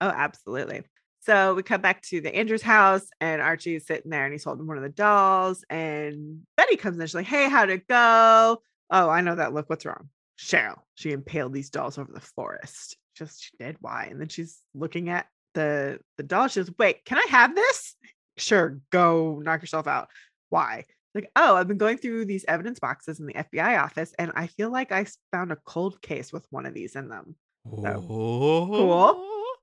[0.00, 0.82] Oh, absolutely.
[1.20, 4.66] So we come back to the Andrews house, and Archie's sitting there and he's holding
[4.66, 5.64] one of the dolls.
[5.68, 7.06] And Betty comes in.
[7.06, 8.62] She's like, Hey, how'd it go?
[8.90, 9.68] Oh, I know that look.
[9.68, 10.08] What's wrong?
[10.38, 12.96] Cheryl, she impaled these dolls over the forest.
[13.16, 13.76] Just she did.
[13.80, 14.08] Why?
[14.10, 16.48] And then she's looking at the the doll.
[16.48, 17.96] She goes, Wait, can I have this?
[18.36, 20.08] Sure, go knock yourself out.
[20.50, 20.84] Why?
[21.14, 24.46] Like, oh, I've been going through these evidence boxes in the FBI office, and I
[24.46, 27.34] feel like I found a cold case with one of these in them.
[27.64, 27.84] cool.
[27.84, 29.56] Oh.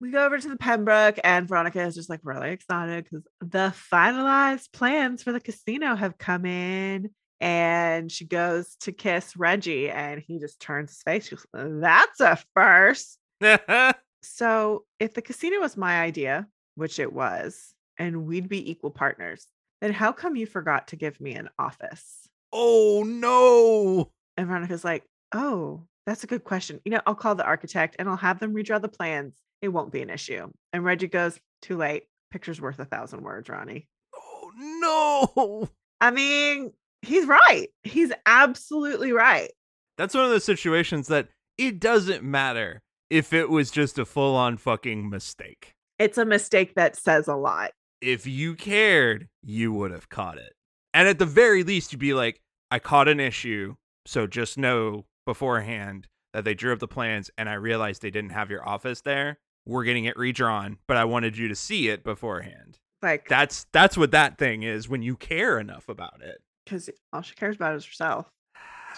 [0.00, 3.74] we go over to the Pembroke, and Veronica is just like really excited because the
[3.92, 7.10] finalized plans for the casino have come in.
[7.44, 11.28] And she goes to kiss Reggie, and he just turns his face.
[11.28, 13.18] Goes, That's a first.
[14.26, 19.46] So, if the casino was my idea, which it was, and we'd be equal partners,
[19.82, 22.26] then how come you forgot to give me an office?
[22.54, 24.10] oh no.
[24.38, 26.80] And Veronica's like, Oh, that's a good question.
[26.86, 29.34] You know, I'll call the architect and I'll have them redraw the plans.
[29.60, 30.48] It won't be an issue.
[30.72, 32.04] And Reggie goes, Too late.
[32.30, 33.88] Picture's worth a thousand words, Ronnie.
[34.16, 35.68] Oh no.
[36.00, 36.72] I mean,
[37.04, 37.68] he's right.
[37.82, 39.50] He's absolutely right.
[39.96, 41.28] That's one of those situations that
[41.58, 45.74] it doesn't matter if it was just a full on fucking mistake.
[45.98, 47.72] It's a mistake that says a lot.
[48.00, 50.54] If you cared, you would have caught it.
[50.92, 52.40] And at the very least, you'd be like,
[52.70, 53.76] I caught an issue.
[54.06, 58.32] So just know beforehand that they drew up the plans and I realized they didn't
[58.32, 59.38] have your office there.
[59.64, 62.78] We're getting it redrawn, but I wanted you to see it beforehand.
[63.02, 66.42] Like, That's that's what that thing is when you care enough about it.
[66.64, 68.26] Because all she cares about is herself.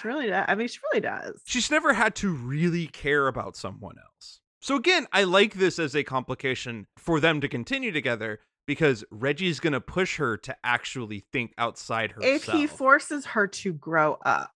[0.01, 0.45] She really does.
[0.49, 1.41] I mean, she really does.
[1.47, 4.41] she's never had to really care about someone else.
[4.61, 9.61] So again, I like this as a complication for them to continue together because Reggie's
[9.61, 12.35] going to push her to actually think outside herself.
[12.35, 14.51] If he forces her to grow up,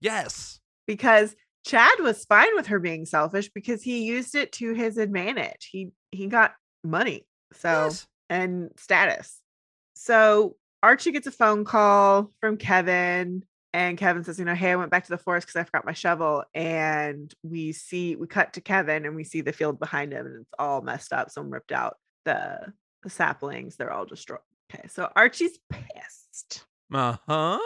[0.00, 0.60] yes.
[0.86, 5.68] because Chad was fine with her being selfish because he used it to his advantage.
[5.70, 6.54] He he got
[6.84, 7.26] money.
[7.54, 8.06] So yes.
[8.30, 9.40] and status.
[9.94, 14.76] So Archie gets a phone call from Kevin, and Kevin says, You know, hey, I
[14.76, 16.44] went back to the forest because I forgot my shovel.
[16.54, 20.40] And we see, we cut to Kevin and we see the field behind him, and
[20.42, 21.30] it's all messed up.
[21.30, 22.72] Some ripped out the,
[23.02, 24.40] the saplings, they're all destroyed.
[24.72, 24.88] Okay.
[24.88, 27.58] So Archie's pissed, Uh-huh.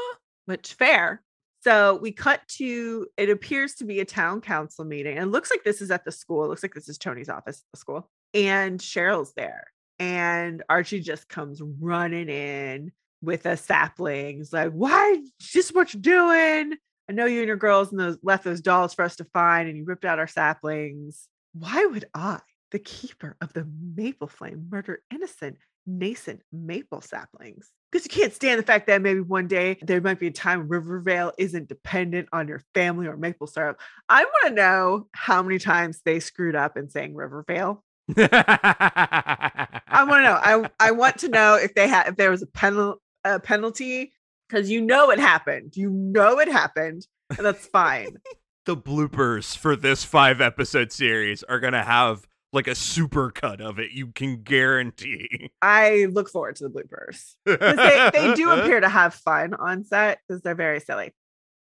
[0.47, 1.23] which fair.
[1.63, 5.19] So we cut to it appears to be a town council meeting.
[5.19, 6.45] And it looks like this is at the school.
[6.45, 8.09] It looks like this is Tony's office at the school.
[8.33, 9.67] And Cheryl's there.
[10.01, 12.91] And Archie just comes running in
[13.23, 14.39] with a sapling.
[14.39, 16.77] He's like, why just what you're doing?
[17.09, 19.69] I know you and your girls and those left those dolls for us to find,
[19.69, 21.29] and you ripped out our saplings.
[21.53, 22.39] Why would I,
[22.71, 27.71] the keeper of the maple flame, murder innocent, nascent maple saplings?
[27.93, 30.69] Because you can't stand the fact that maybe one day there might be a time
[30.69, 33.81] Rivervale isn't dependent on your family or maple syrup.
[34.09, 37.85] I want to know how many times they screwed up in saying Rivervale.
[38.33, 40.41] I want to know.
[40.43, 44.13] I I want to know if they had if there was a penal a penalty
[44.49, 45.77] because you know it happened.
[45.77, 47.07] You know it happened,
[47.37, 48.17] and that's fine.
[48.67, 53.79] the bloopers for this five episode series are gonna have like a super cut of
[53.79, 53.93] it.
[53.93, 55.51] You can guarantee.
[55.63, 57.35] I look forward to the bloopers.
[57.45, 61.13] They, they do appear to have fun on set because they're very silly.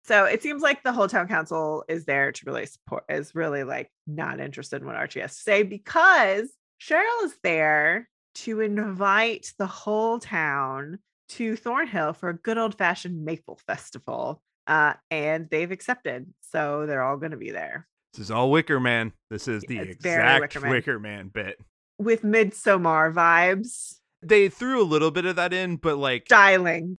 [0.09, 3.63] So it seems like the whole town council is there to really support, is really
[3.63, 6.51] like not interested in what Archie has to say because
[6.81, 10.97] Cheryl is there to invite the whole town
[11.29, 14.41] to Thornhill for a good old fashioned maple festival.
[14.65, 16.25] Uh, and they've accepted.
[16.41, 19.13] So they're all going to be there This is all Wicker Man.
[19.29, 20.71] This is the it's exact Wicker Man.
[20.71, 21.57] Wicker Man bit.
[21.99, 26.97] with Midsommar vibes, They threw a little bit of that in, but like styling.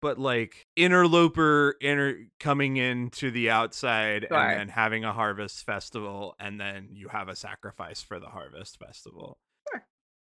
[0.00, 4.38] But like interloper inter coming into the outside Sure.
[4.38, 8.78] and then having a harvest festival and then you have a sacrifice for the harvest
[8.78, 9.38] festival.
[9.72, 9.84] sure.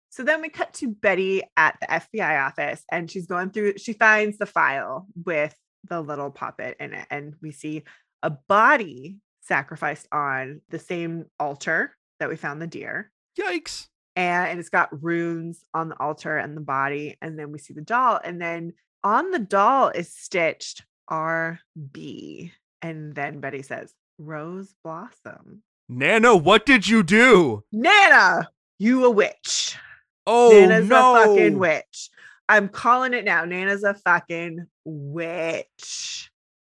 [0.10, 3.94] So then we cut to Betty at the FBI office and she's going through, she
[3.94, 5.56] finds the file with
[5.88, 7.08] the little puppet in it.
[7.10, 7.84] And we see
[8.24, 13.12] a body sacrificed on the same altar that we found the deer.
[13.40, 13.88] Yikes.
[14.16, 17.18] And it's got runes on the altar and the body.
[17.22, 18.20] And then we see the doll.
[18.22, 22.52] And then on the doll is stitched RB.
[22.82, 25.64] And then Betty says, Rose Blossom.
[25.88, 27.64] Nana, what did you do?
[27.72, 29.78] Nana, you a witch.
[30.28, 31.16] Oh Nana's no.
[31.16, 32.10] a fucking witch.
[32.48, 33.46] I'm calling it now.
[33.46, 36.32] Nana's a fucking witch.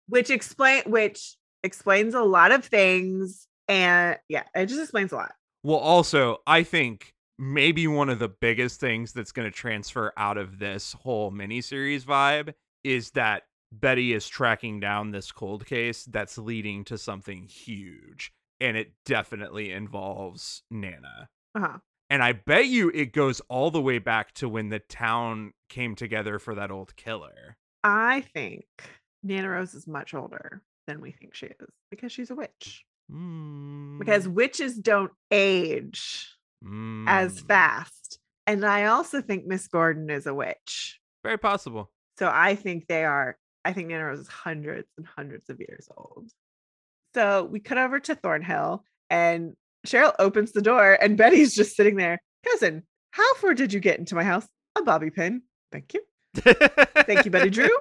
[0.09, 3.47] Which explain which explains a lot of things.
[3.69, 5.33] And yeah, it just explains a lot.
[5.63, 10.37] Well, also, I think maybe one of the biggest things that's going to transfer out
[10.37, 12.53] of this whole miniseries vibe
[12.85, 18.31] is that Betty is tracking down this cold case that's leading to something huge.
[18.61, 21.31] And it definitely involves Nana.
[21.55, 21.79] Uh-huh.
[22.11, 25.95] And I bet you it goes all the way back to when the town came
[25.95, 27.57] together for that old killer.
[27.83, 28.67] I think
[29.23, 32.85] Nana Rose is much older than we think she is because she's a witch.
[33.09, 38.19] Because Mm, witches don't age as mm, fast.
[38.47, 40.99] And I also think Miss Gordon is a witch.
[41.23, 41.91] Very possible.
[42.19, 45.89] So I think they are, I think Nana Rose is hundreds and hundreds of years
[45.97, 46.31] old.
[47.15, 49.55] So we cut over to Thornhill and
[49.87, 52.21] Cheryl opens the door and Betty's just sitting there.
[52.47, 54.47] Cousin, how far did you get into my house?
[54.77, 55.43] A bobby pin.
[55.73, 56.03] Thank you.
[56.35, 57.71] Thank you, Betty Drew.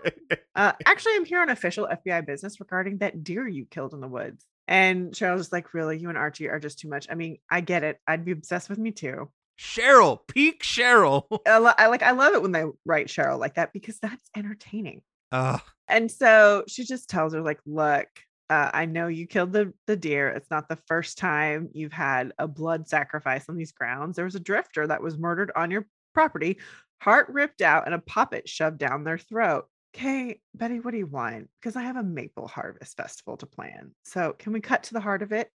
[0.56, 4.10] Uh, actually, I'm here on official FBI business regarding that deer you killed in the
[4.10, 4.46] woods.
[4.70, 7.08] And Cheryl's just like, really, you and Archie are just too much.
[7.10, 8.00] I mean, I get it.
[8.08, 9.30] I'd be obsessed with me too.
[9.60, 11.24] Cheryl, peak Cheryl.
[11.48, 14.30] I, lo- I like, I love it when they write Cheryl like that because that's
[14.38, 15.02] entertaining.
[15.32, 15.60] Ugh.
[15.88, 18.08] And so she just tells her, like, look,
[18.52, 20.30] uh, I know you killed the, the deer.
[20.30, 24.16] It's not the first time you've had a blood sacrifice on these grounds.
[24.16, 26.60] There was a drifter that was murdered on your property,
[27.02, 29.66] heart ripped out, and a puppet shoved down their throat.
[29.96, 31.50] Okay, Betty, what do you want?
[31.60, 33.92] Because I have a maple harvest festival to plan.
[34.04, 35.52] So can we cut to the heart of it?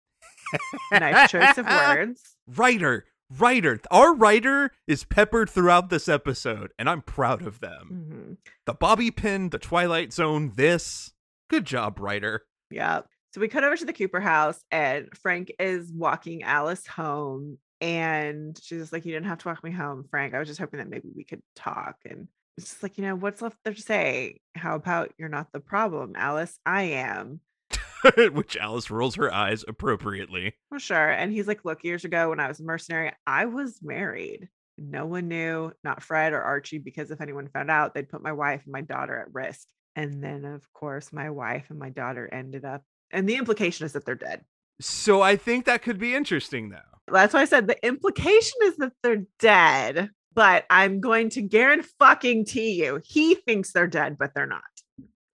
[0.93, 2.21] nice choice of words.
[2.49, 3.05] Writer,
[3.39, 3.81] writer.
[3.91, 8.39] Our writer is peppered throughout this episode, and I'm proud of them.
[8.43, 8.51] Mhm.
[8.67, 11.13] The bobby pin, the Twilight Zone, this.
[11.49, 12.45] Good job, writer.
[12.71, 13.03] Yeah.
[13.33, 17.59] So we cut over to the Cooper house, and Frank is walking Alice home.
[17.81, 20.35] And she's just like, You didn't have to walk me home, Frank.
[20.35, 21.97] I was just hoping that maybe we could talk.
[22.09, 24.41] And it's just like, You know, what's left there to say?
[24.55, 26.59] How about you're not the problem, Alice?
[26.65, 27.41] I am.
[28.33, 30.55] Which Alice rolls her eyes appropriately.
[30.69, 31.11] For sure.
[31.11, 34.49] And he's like, Look, years ago when I was a mercenary, I was married.
[34.77, 38.33] No one knew, not Fred or Archie, because if anyone found out, they'd put my
[38.33, 39.69] wife and my daughter at risk.
[39.97, 42.83] And then, of course, my wife and my daughter ended up,
[43.13, 44.45] and the implication is that they're dead.
[44.81, 46.79] So I think that could be interesting, though.
[47.07, 52.73] That's why I said the implication is that they're dead, but I'm going to guarantee
[52.73, 54.63] you he thinks they're dead, but they're not.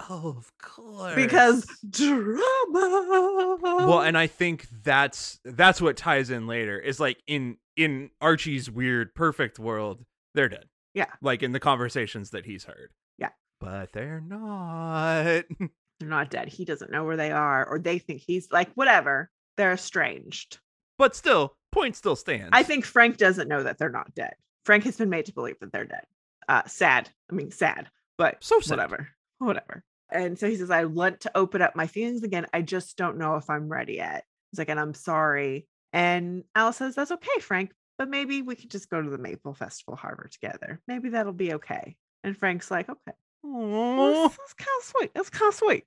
[0.09, 1.15] Oh, of course.
[1.15, 3.59] Because drama.
[3.61, 6.79] well, and I think that's that's what ties in later.
[6.79, 10.65] Is like in in Archie's weird perfect world, they're dead.
[10.95, 11.07] Yeah.
[11.21, 12.91] Like in the conversations that he's heard.
[13.19, 13.31] Yeah.
[13.61, 15.45] But they're not.
[16.01, 16.49] they're not dead.
[16.49, 19.31] He doesn't know where they are, or they think he's like, whatever.
[19.57, 20.59] They're estranged.
[20.97, 22.49] but still, point still stands.
[22.53, 24.33] I think Frank doesn't know that they're not dead.
[24.65, 26.05] Frank has been made to believe that they're dead.
[26.49, 27.09] Uh, sad.
[27.31, 27.89] I mean, sad,
[28.19, 28.71] but So sad.
[28.77, 29.09] whatever,
[29.39, 29.85] whatever.
[30.13, 32.47] And so he says, I want to open up my feelings again.
[32.53, 34.25] I just don't know if I'm ready yet.
[34.51, 35.67] He's like, and I'm sorry.
[35.93, 39.55] And Alice says, That's okay, Frank, but maybe we could just go to the Maple
[39.55, 40.81] Festival Harbor together.
[40.89, 41.97] Maybe that'll be okay.
[42.25, 45.11] And Frank's like, Okay, well, that's kind of sweet.
[45.15, 45.85] That's kind of sweet.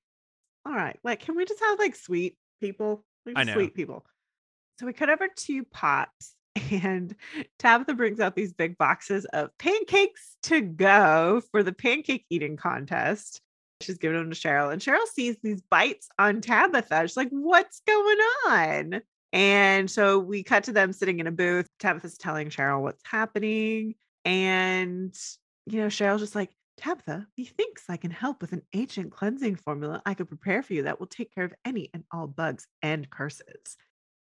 [0.65, 3.03] All right, like, can we just have like sweet people?
[3.25, 3.53] Like, I know.
[3.53, 4.05] Sweet people.
[4.79, 6.35] So we cut over to Pops,
[6.71, 7.15] and
[7.59, 13.41] Tabitha brings out these big boxes of pancakes to go for the pancake eating contest.
[13.81, 17.01] She's giving them to Cheryl, and Cheryl sees these bites on Tabitha.
[17.01, 19.01] She's like, What's going on?
[19.33, 21.67] And so we cut to them sitting in a booth.
[21.79, 23.95] Tabitha's telling Cheryl what's happening.
[24.23, 25.13] And,
[25.65, 30.01] you know, Cheryl's just like, Tabitha, methinks I can help with an ancient cleansing formula
[30.05, 33.09] I could prepare for you that will take care of any and all bugs and
[33.09, 33.77] curses.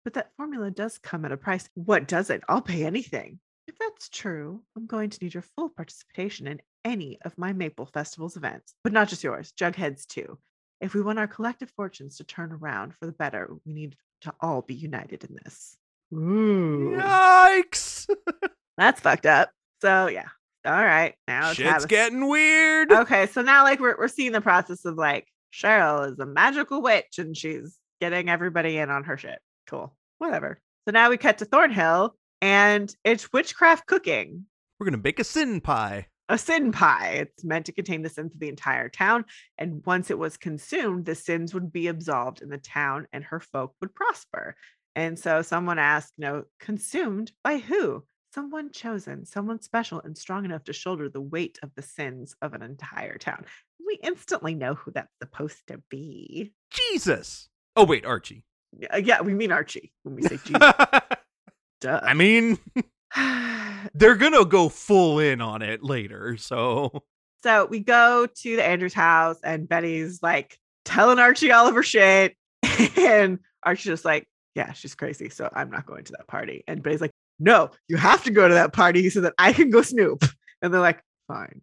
[0.07, 1.67] But that formula does come at a price.
[1.73, 2.41] What does it?
[2.47, 3.41] I'll pay anything.
[3.67, 7.87] If that's true, I'm going to need your full participation in any of my Maple
[7.87, 10.37] Festival's events, but not just yours, Jughead's too.
[10.79, 14.33] If we want our collective fortunes to turn around for the better, we need to
[14.39, 15.75] all be united in this.
[16.13, 16.95] Ooh.
[16.97, 18.07] Yikes!
[18.77, 19.51] That's fucked up.
[19.81, 20.29] So yeah.
[20.65, 21.15] All right.
[21.27, 22.93] Now Shit's getting weird.
[22.93, 23.25] Okay.
[23.25, 27.17] So now like we're we're seeing the process of like Cheryl is a magical witch
[27.17, 29.39] and she's getting everybody in on her shit.
[29.67, 29.96] Cool.
[30.19, 30.59] Whatever.
[30.85, 34.45] So now we cut to Thornhill and it's witchcraft cooking.
[34.79, 36.07] We're gonna bake a sin pie.
[36.29, 37.27] A sin pie.
[37.35, 39.25] It's meant to contain the sins of the entire town.
[39.57, 43.39] And once it was consumed, the sins would be absolved in the town and her
[43.39, 44.55] folk would prosper.
[44.95, 48.03] And so someone asked, you know, consumed by who?
[48.33, 52.53] Someone chosen, someone special and strong enough to shoulder the weight of the sins of
[52.53, 53.45] an entire town.
[53.85, 56.51] We instantly know who that's supposed to be.
[56.71, 57.49] Jesus.
[57.75, 58.43] Oh, wait, Archie.
[58.79, 60.73] Yeah, uh, yeah we mean Archie when we say Jesus.
[61.81, 61.99] Duh.
[62.01, 62.57] I mean,
[63.93, 66.37] they're gonna go full in on it later.
[66.37, 67.03] So,
[67.43, 71.83] so we go to the Andrews house, and Betty's like telling Archie all of her
[71.83, 72.35] shit,
[72.97, 76.81] and Archie's just like, "Yeah, she's crazy, so I'm not going to that party." And
[76.81, 79.81] Betty's like, "No, you have to go to that party so that I can go
[79.81, 80.23] snoop."
[80.61, 81.61] And they're like, "Fine."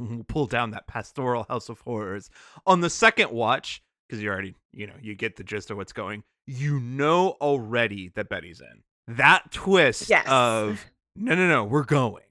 [0.00, 2.28] Mm-hmm, pull down that pastoral house of horrors
[2.66, 5.92] on the second watch because you already, you know, you get the gist of what's
[5.92, 6.22] going.
[6.46, 10.26] You know already that Betty's in that twist yes.
[10.28, 10.84] of
[11.14, 12.22] no, no, no, we're going.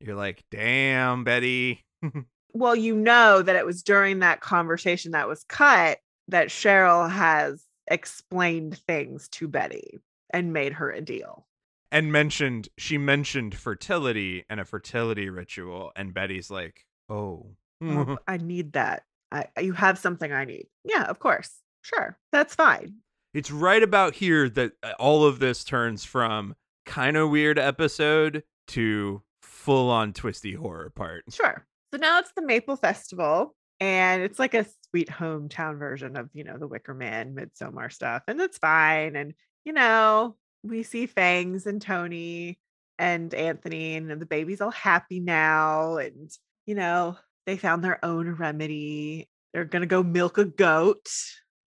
[0.00, 1.84] You're like, damn, Betty.
[2.52, 5.98] well, you know that it was during that conversation that was cut
[6.28, 10.00] that Cheryl has explained things to Betty
[10.30, 11.46] and made her a deal.
[11.90, 15.92] And mentioned, she mentioned fertility and a fertility ritual.
[15.94, 17.50] And Betty's like, oh,
[17.82, 19.02] oh I need that.
[19.32, 20.66] I, you have something I need.
[20.84, 21.50] Yeah, of course.
[21.82, 22.18] Sure.
[22.30, 23.02] That's fine
[23.34, 26.54] it's right about here that uh, all of this turns from
[26.84, 31.24] kind of weird episode to full on twisty horror part.
[31.30, 31.66] Sure.
[31.92, 36.44] So now it's the Maple Festival, and it's like a sweet hometown version of, you
[36.44, 38.22] know, the Wicker Man, Midsommar stuff.
[38.28, 39.16] And it's fine.
[39.16, 42.58] And, you know, we see Fangs and Tony
[42.98, 45.96] and Anthony, and the baby's all happy now.
[45.96, 46.30] And,
[46.66, 47.16] you know,
[47.46, 49.28] they found their own remedy.
[49.52, 51.08] They're going to go milk a goat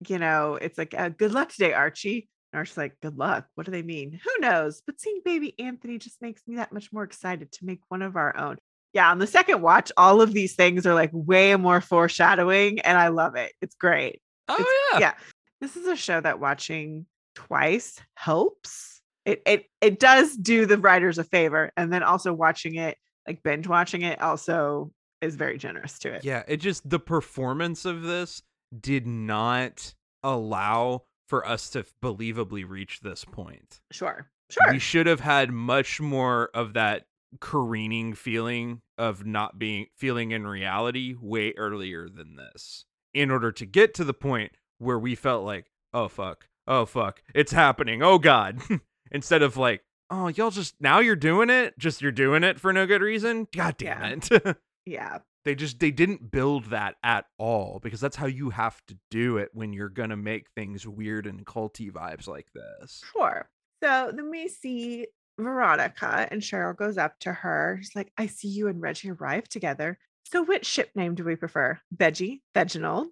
[0.08, 2.28] you know, it's like, uh, good luck today, Archie.
[2.52, 3.46] And Archie's like, good luck.
[3.54, 4.18] What do they mean?
[4.22, 4.82] Who knows?
[4.86, 8.16] But seeing baby Anthony just makes me that much more excited to make one of
[8.16, 8.58] our own.
[8.92, 12.96] Yeah, on the second watch, all of these things are like way more foreshadowing, and
[12.96, 13.52] I love it.
[13.60, 14.20] It's great.
[14.46, 14.98] Oh it's, yeah.
[15.00, 15.14] Yeah.
[15.60, 19.02] This is a show that watching twice helps.
[19.24, 21.72] It it it does do the writers a favor.
[21.76, 22.96] And then also watching it,
[23.26, 24.92] like binge watching it, also
[25.24, 26.24] is very generous to it.
[26.24, 28.42] Yeah, it just the performance of this
[28.78, 33.80] did not allow for us to believably reach this point.
[33.90, 34.28] Sure.
[34.50, 34.72] Sure.
[34.72, 37.06] We should have had much more of that
[37.40, 43.66] careening feeling of not being feeling in reality way earlier than this in order to
[43.66, 48.18] get to the point where we felt like, oh fuck, oh fuck, it's happening, oh
[48.18, 48.60] god.
[49.10, 52.72] Instead of like, oh, y'all just now you're doing it, just you're doing it for
[52.72, 53.48] no good reason.
[53.54, 54.38] God damn yeah.
[54.44, 54.56] it.
[54.86, 55.18] yeah.
[55.44, 59.36] They just they didn't build that at all because that's how you have to do
[59.36, 63.02] it when you're gonna make things weird and culty vibes like this.
[63.12, 63.48] Sure.
[63.82, 65.06] So then we see
[65.38, 67.78] Veronica and Cheryl goes up to her.
[67.82, 69.98] She's like, I see you and Reggie arrive together.
[70.24, 71.78] So which ship name do we prefer?
[71.94, 73.08] Veggie, Veginald.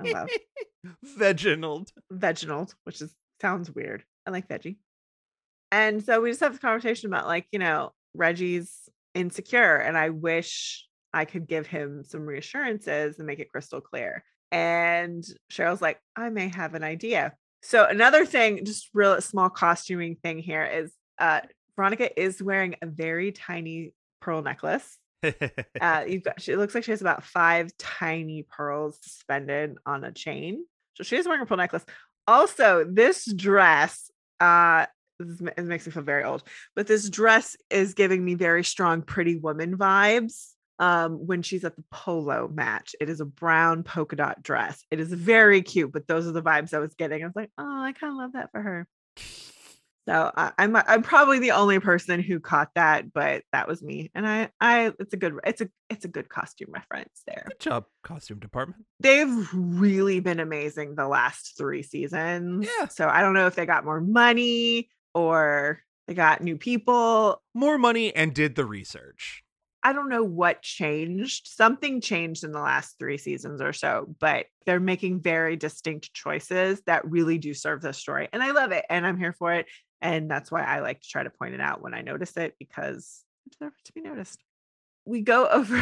[0.00, 0.26] Oh,
[1.04, 1.92] Veginald.
[2.10, 4.04] Veginald, which is sounds weird.
[4.26, 4.76] I like veggie.
[5.70, 8.88] And so we just have this conversation about like, you know, Reggie's
[9.18, 14.24] insecure and I wish I could give him some reassurances and make it crystal clear.
[14.52, 17.34] And Cheryl's like, I may have an idea.
[17.62, 21.40] So another thing, just real small costuming thing here is uh
[21.76, 24.96] Veronica is wearing a very tiny pearl necklace.
[25.24, 30.12] uh you've got she looks like she has about five tiny pearls suspended on a
[30.12, 30.64] chain.
[30.94, 31.84] So she is wearing a pearl necklace.
[32.26, 34.10] Also, this dress,
[34.40, 34.86] uh
[35.18, 36.42] this it makes me feel very old,
[36.76, 41.76] but this dress is giving me very strong pretty woman vibes um, when she's at
[41.76, 42.94] the polo match.
[43.00, 44.84] It is a brown polka dot dress.
[44.90, 47.22] It is very cute, but those are the vibes I was getting.
[47.22, 48.86] I was like, oh, I kind of love that for her.
[50.08, 54.10] So uh, I'm I'm probably the only person who caught that, but that was me.
[54.14, 57.44] And I I it's a good it's a it's a good costume reference there.
[57.46, 58.84] Good job, costume department.
[59.00, 62.66] They've really been amazing the last 3 seasons.
[62.66, 62.88] Yeah.
[62.88, 64.88] So I don't know if they got more money
[65.18, 67.42] or they got new people.
[67.54, 69.42] More money and did the research.
[69.82, 71.48] I don't know what changed.
[71.48, 76.82] Something changed in the last three seasons or so, but they're making very distinct choices
[76.86, 78.28] that really do serve the story.
[78.32, 78.84] And I love it.
[78.90, 79.66] And I'm here for it.
[80.00, 82.54] And that's why I like to try to point it out when I notice it
[82.58, 84.42] because it deserves to be noticed.
[85.04, 85.80] We go over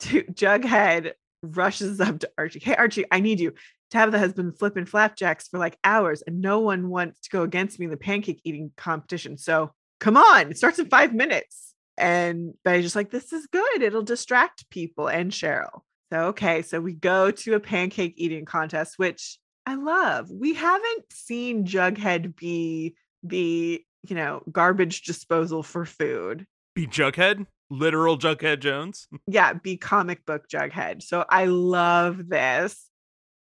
[0.00, 1.12] to Jughead
[1.42, 2.60] rushes up to Archie.
[2.60, 3.54] Hey, Archie, I need you.
[3.90, 7.78] Tabitha has been flipping flapjacks for like hours, and no one wants to go against
[7.78, 9.36] me in the pancake eating competition.
[9.36, 11.74] So come on, it starts in five minutes.
[11.98, 13.82] And Betty's just like, this is good.
[13.82, 15.82] It'll distract people and Cheryl.
[16.12, 16.62] So, okay.
[16.62, 20.30] So we go to a pancake eating contest, which I love.
[20.30, 26.46] We haven't seen Jughead be the, you know, garbage disposal for food.
[26.74, 27.46] Be Jughead?
[27.70, 29.08] Literal Jughead Jones?
[29.26, 31.02] Yeah, be comic book Jughead.
[31.02, 32.86] So I love this.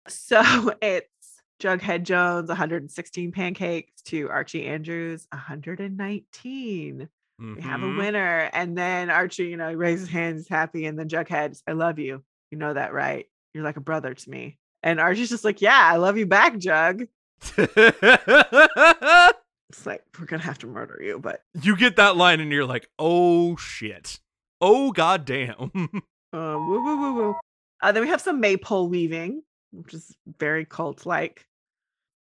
[0.09, 1.07] So it's
[1.61, 7.09] Jughead Jones, 116 pancakes to Archie Andrews, 119
[7.39, 7.97] we have a Mhm.
[7.97, 8.49] winner.
[8.53, 10.85] And then Archie, you know, he raises hands, happy.
[10.87, 12.23] And then Jughead, I love you.
[12.51, 13.25] You know that, right?
[13.53, 14.57] You're like a brother to me.
[14.81, 17.03] And Archie's just like, yeah, I love you back, Jug.
[19.69, 21.19] It's like, we're going to have to murder you.
[21.19, 24.19] But you get that line and you're like, oh shit.
[24.61, 25.71] Oh goddamn.
[25.75, 25.87] uh,
[26.33, 27.35] woo, woo, woo, woo.
[27.81, 31.45] Uh, then we have some maypole weaving, which is very cult like.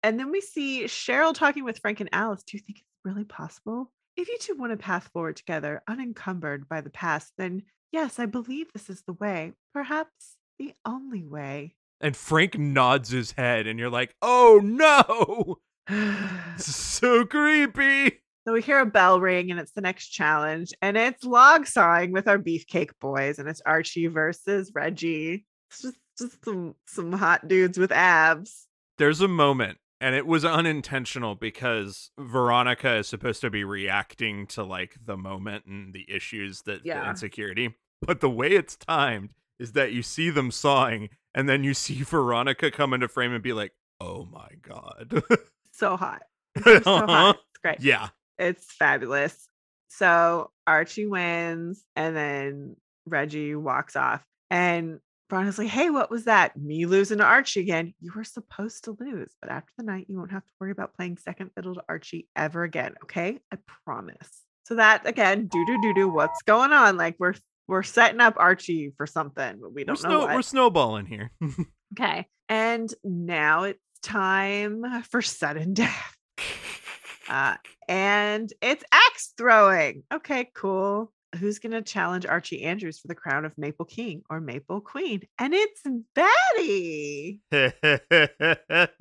[0.02, 2.42] And then we see Cheryl talking with Frank and Alice.
[2.42, 3.90] Do you think it's really possible?
[4.16, 8.26] If you two want a path forward together, unencumbered by the past, then yes, I
[8.26, 9.52] believe this is the way.
[9.72, 11.74] Perhaps the only way.
[12.00, 15.56] and Frank nods his head and you're like, oh no.
[16.58, 18.20] So creepy.
[18.46, 20.72] So we hear a bell ring and it's the next challenge.
[20.80, 23.38] And it's log sawing with our beefcake boys.
[23.38, 25.44] And it's Archie versus Reggie.
[25.70, 28.66] It's just, just some some hot dudes with abs.
[28.98, 34.62] There's a moment and it was unintentional because Veronica is supposed to be reacting to
[34.62, 37.10] like the moment and the issues that the Yeah.
[37.10, 37.74] insecurity.
[38.00, 42.02] But the way it's timed is that you see them sawing and then you see
[42.04, 45.22] Veronica come into frame and be like, "Oh my god."
[45.76, 46.22] So hot.
[46.64, 47.06] They're so Uh-huh.
[47.06, 47.36] hot.
[47.50, 47.80] It's great.
[47.80, 48.08] yeah.
[48.38, 49.48] It's fabulous.
[49.88, 54.22] So Archie wins, and then Reggie walks off.
[54.50, 55.00] And
[55.30, 56.56] Veronica's like, hey, what was that?
[56.56, 57.94] Me losing to Archie again.
[58.00, 60.94] You were supposed to lose, but after the night, you won't have to worry about
[60.94, 62.94] playing second fiddle to Archie ever again.
[63.04, 63.40] Okay.
[63.52, 64.30] I promise.
[64.66, 66.08] So that again, do do do do.
[66.08, 66.96] What's going on?
[66.96, 67.34] Like we're
[67.68, 70.34] we're setting up Archie for something, but we We're, don't know snow- what.
[70.34, 71.30] we're snowballing here.
[71.98, 72.26] Okay.
[72.48, 76.16] And now it's time for sudden death.
[77.28, 77.56] Uh,
[77.88, 80.04] and it's axe throwing.
[80.12, 81.12] Okay, cool.
[81.38, 85.22] Who's going to challenge Archie Andrews for the crown of Maple King or Maple Queen?
[85.38, 85.82] And it's
[86.14, 87.40] Betty.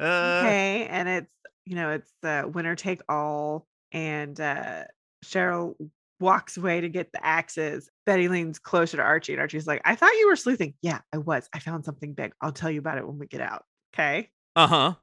[0.01, 0.87] Okay.
[0.89, 1.31] And it's,
[1.65, 3.67] you know, it's the winner take all.
[3.91, 4.85] And uh,
[5.23, 5.75] Cheryl
[6.19, 7.89] walks away to get the axes.
[8.05, 10.73] Betty leans closer to Archie, and Archie's like, I thought you were sleuthing.
[10.81, 11.49] Yeah, I was.
[11.53, 12.33] I found something big.
[12.41, 13.63] I'll tell you about it when we get out.
[13.93, 14.29] Okay.
[14.55, 14.93] Uh huh.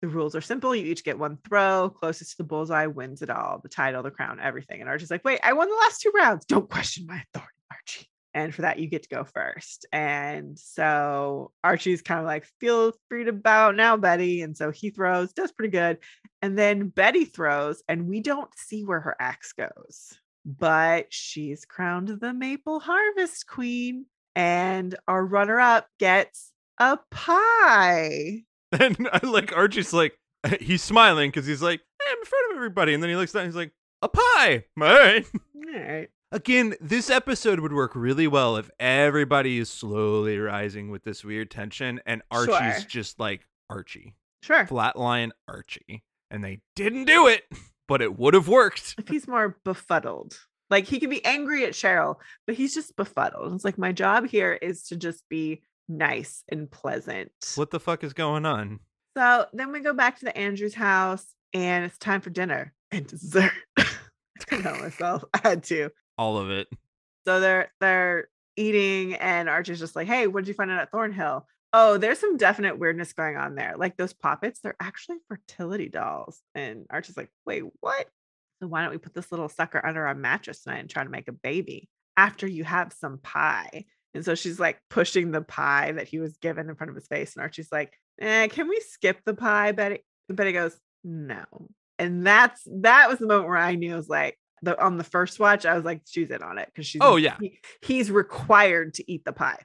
[0.00, 0.74] The rules are simple.
[0.74, 1.88] You each get one throw.
[1.88, 4.80] Closest to the bullseye wins it all the title, the crown, everything.
[4.80, 6.44] And Archie's like, wait, I won the last two rounds.
[6.44, 8.08] Don't question my authority, Archie.
[8.34, 9.86] And for that, you get to go first.
[9.92, 14.42] And so Archie's kind of like, feel free to bow now, Betty.
[14.42, 15.98] And so he throws, does pretty good.
[16.40, 20.14] And then Betty throws, and we don't see where her axe goes,
[20.44, 24.06] but she's crowned the Maple Harvest Queen.
[24.34, 28.44] And our runner up gets a pie.
[28.80, 30.18] And I like Archie's like
[30.60, 33.32] he's smiling because he's like, hey, I'm in front of everybody, and then he looks
[33.32, 33.72] down, and he's like,
[34.02, 34.64] a pie.
[34.80, 35.24] All right.
[35.54, 36.08] All right.
[36.32, 41.50] Again, this episode would work really well if everybody is slowly rising with this weird
[41.50, 42.88] tension, and Archie's Sure.
[42.88, 44.64] just like Archie, Sure.
[44.64, 47.44] flatline Archie, and they didn't do it,
[47.86, 48.94] but it would have worked.
[48.98, 50.38] if he's more befuddled.
[50.70, 52.16] Like he can be angry at Cheryl,
[52.46, 53.52] but he's just befuddled.
[53.54, 57.32] It's like my job here is to just be nice and pleasant.
[57.54, 58.80] What the fuck is going on?
[59.16, 63.06] So then we go back to the Andrews house and it's time for dinner and
[63.06, 63.52] dessert.
[63.78, 65.24] I help myself.
[65.34, 65.90] I had to.
[66.18, 66.68] All of it.
[67.26, 70.90] So they're they're eating and Archie's just like, hey, what did you find out at
[70.90, 71.46] Thornhill?
[71.72, 73.74] Oh, there's some definite weirdness going on there.
[73.78, 76.40] Like those poppets, they're actually fertility dolls.
[76.54, 78.06] And Archie's like, wait, what?
[78.60, 81.10] So why don't we put this little sucker under our mattress tonight and try to
[81.10, 83.86] make a baby after you have some pie?
[84.14, 87.06] And so she's like pushing the pie that he was given in front of his
[87.06, 87.34] face.
[87.34, 90.04] And Archie's like, eh, can we skip the pie, Betty?
[90.28, 91.44] Betty goes, no.
[91.98, 95.04] And that's that was the moment where I knew I was like the on the
[95.04, 97.36] first watch, I was like, she's in on it because she's Oh, yeah.
[97.40, 99.58] he- he's required to eat the pie.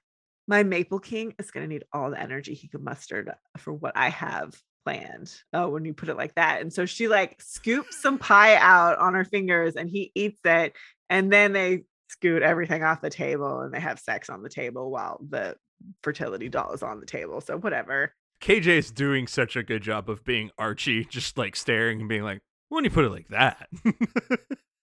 [0.48, 4.10] My Maple King is gonna need all the energy he could muster for what I
[4.10, 4.56] have
[4.86, 5.34] planned.
[5.54, 6.62] Oh, when you put it like that.
[6.62, 10.74] And so she like scoops some pie out on her fingers and he eats it.
[11.10, 14.90] And then they scoot everything off the table and they have sex on the table
[14.92, 15.56] while the
[16.04, 17.42] fertility doll is on the table.
[17.42, 18.14] So whatever.
[18.42, 22.24] KJ is doing such a good job of being Archie, just like staring and being
[22.24, 22.40] like,
[22.70, 23.68] when you put it like that.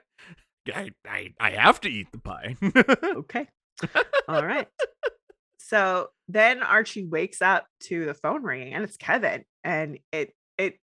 [0.74, 2.56] I, I, I have to eat the pie.
[3.03, 3.48] Okay.
[4.28, 4.68] All right.
[5.57, 9.45] So then Archie wakes up to the phone ringing and it's Kevin.
[9.64, 10.34] And it it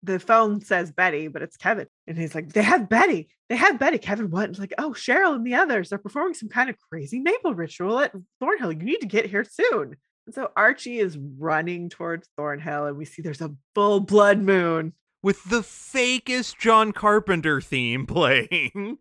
[0.04, 1.86] the phone says Betty, but it's Kevin.
[2.06, 3.28] And he's like, they have Betty.
[3.48, 3.98] They have Betty.
[3.98, 4.44] Kevin, what?
[4.44, 7.98] And like, oh, Cheryl and the others are performing some kind of crazy maple ritual
[8.00, 8.72] at Thornhill.
[8.72, 9.96] You need to get here soon.
[10.26, 14.94] And so Archie is running towards Thornhill, and we see there's a full blood moon.
[15.22, 18.98] With the fakest John Carpenter theme playing.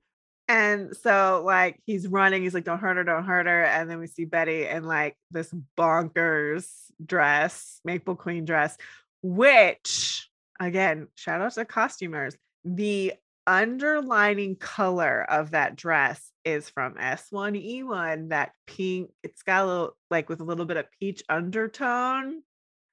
[0.48, 2.44] And so, like, he's running.
[2.44, 3.04] He's like, "Don't hurt her!
[3.04, 6.68] Don't hurt her!" And then we see Betty in like this bonkers
[7.04, 8.78] dress, Maple Queen dress,
[9.22, 12.36] which, again, shout out to costumers.
[12.66, 13.14] The
[13.46, 18.30] underlining color of that dress is from S1E1.
[18.30, 19.12] That pink.
[19.24, 22.42] It's got a little like with a little bit of peach undertone.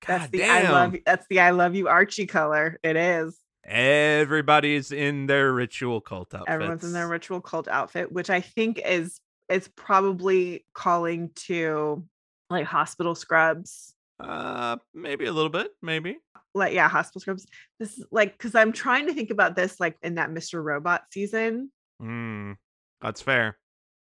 [0.06, 0.66] That's God the damn.
[0.66, 0.96] I love.
[1.04, 2.78] That's the I love you Archie color.
[2.82, 3.36] It is.
[3.64, 6.50] Everybody's in their ritual cult outfits.
[6.50, 12.04] Everyone's in their ritual cult outfit, which I think is is probably calling to
[12.48, 13.94] like hospital scrubs.
[14.20, 16.18] Uh, maybe a little bit, maybe.
[16.54, 17.46] Like yeah, hospital scrubs.
[17.78, 20.62] This is like because I'm trying to think about this like in that Mr.
[20.62, 21.70] Robot season.
[22.00, 22.52] Hmm,
[23.00, 23.56] that's fair.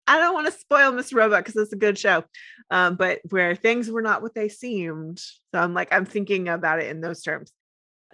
[0.06, 1.14] I don't want to spoil Mr.
[1.14, 2.24] Robot because it's a good show,
[2.70, 5.18] um, but where things were not what they seemed.
[5.18, 7.50] So I'm like I'm thinking about it in those terms.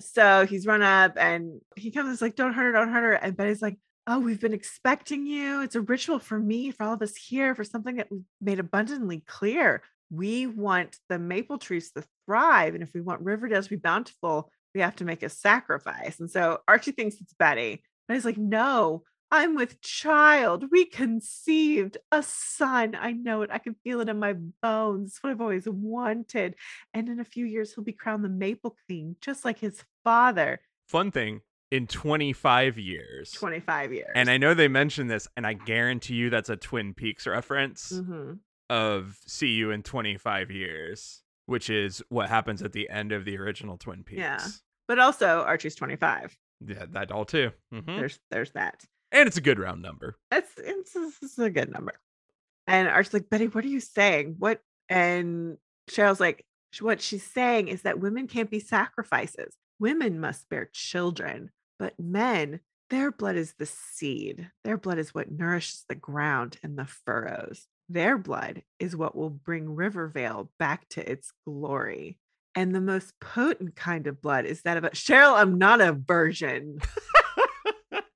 [0.01, 3.12] So he's run up and he comes and like, "Don't hurt her, don't hurt her."
[3.12, 5.62] And Betty's like, "Oh, we've been expecting you.
[5.62, 8.59] It's a ritual for me, for all of us here, for something that we made
[8.59, 9.82] abundantly clear.
[10.12, 14.51] We want the maple trees to thrive, and if we want Riverdale to be bountiful,
[14.74, 18.39] we have to make a sacrifice." And so Archie thinks it's Betty, but he's like,
[18.39, 20.66] "No." I'm with child.
[20.70, 22.94] We conceived a son.
[22.94, 23.48] I know it.
[23.51, 25.12] I can feel it in my bones.
[25.12, 26.55] It's what I've always wanted.
[26.93, 30.60] And in a few years, he'll be crowned the Maple King, just like his father.
[30.86, 31.40] Fun thing
[31.70, 33.30] in 25 years.
[33.32, 34.10] 25 years.
[34.14, 37.90] And I know they mentioned this, and I guarantee you that's a Twin Peaks reference
[37.90, 38.40] Mhm.
[38.73, 43.36] Of see you in 25 years, which is what happens at the end of the
[43.39, 44.20] original Twin Peaks.
[44.20, 44.40] Yeah.
[44.89, 46.36] But also, Archie's 25.
[46.66, 47.51] Yeah, that all too.
[47.73, 47.86] Mhm.
[47.99, 48.85] There's there's that.
[49.11, 50.16] And it's a good round number.
[50.31, 51.93] It's, it's it's a good number.
[52.66, 54.36] And Archie's like, Betty, what are you saying?
[54.39, 54.61] What?
[54.89, 55.59] And
[55.90, 56.44] Cheryl's like,
[56.81, 59.55] what she's saying is that women can't be sacrifices.
[59.78, 64.51] Women must bear children, but men, their blood is the seed.
[64.65, 67.66] Their blood is what nourishes the ground and the furrows.
[67.88, 72.18] Their blood is what will bring Rivervale back to its glory.
[72.54, 75.34] And the most potent kind of blood is that of a Cheryl.
[75.34, 76.80] I'm not a virgin.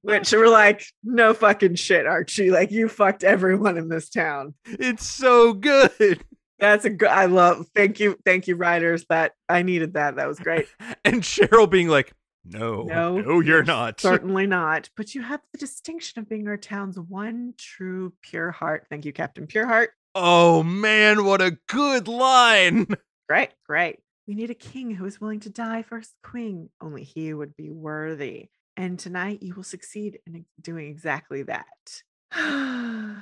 [0.02, 2.50] Which we're like, no fucking shit, Archie.
[2.50, 4.54] Like you fucked everyone in this town.
[4.64, 6.22] It's so good.
[6.58, 7.08] That's a good.
[7.08, 7.66] I love.
[7.74, 9.04] Thank you, thank you, writers.
[9.08, 10.16] That I needed that.
[10.16, 10.68] That was great.
[11.04, 12.12] And Cheryl being like,
[12.48, 14.00] no, No, no, you're not.
[14.00, 14.90] Certainly not.
[14.96, 18.86] But you have the distinction of being our town's one true pure heart.
[18.88, 19.88] Thank you, Captain Pureheart.
[20.14, 22.86] Oh man, what a good line.
[23.28, 23.98] Great, great.
[24.28, 26.70] We need a king who is willing to die for his queen.
[26.80, 28.50] Only he would be worthy.
[28.76, 32.02] And tonight you will succeed in doing exactly that.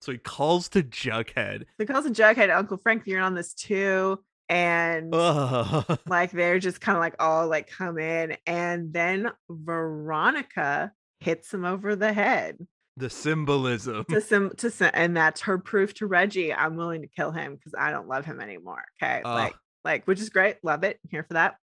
[0.00, 1.64] So he calls to Jughead.
[1.76, 4.20] He calls to Jughead, Uncle Frank, you're on this too.
[4.48, 5.98] And Ugh.
[6.06, 8.36] like they're just kind of like all like come in.
[8.46, 12.58] And then Veronica hits him over the head.
[12.96, 14.04] the symbolism.
[14.10, 16.52] To some to some, and that's her proof to Reggie.
[16.52, 18.84] I'm willing to kill him because I don't love him anymore.
[19.02, 19.22] Okay.
[19.24, 19.34] Ugh.
[19.34, 19.54] Like,
[19.84, 20.56] like, which is great.
[20.62, 20.98] Love it.
[21.10, 21.56] here for that.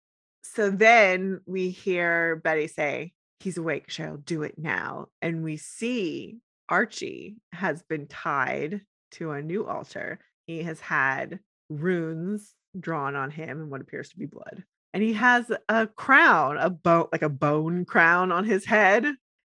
[0.44, 5.06] So then we hear Betty say, He's awake, Cheryl, do it now.
[5.20, 6.38] And we see
[6.68, 8.82] Archie has been tied
[9.12, 10.20] to a new altar.
[10.46, 14.64] He has had runes drawn on him and what appears to be blood.
[14.94, 19.06] And he has a crown, a bone, like a bone crown on his head.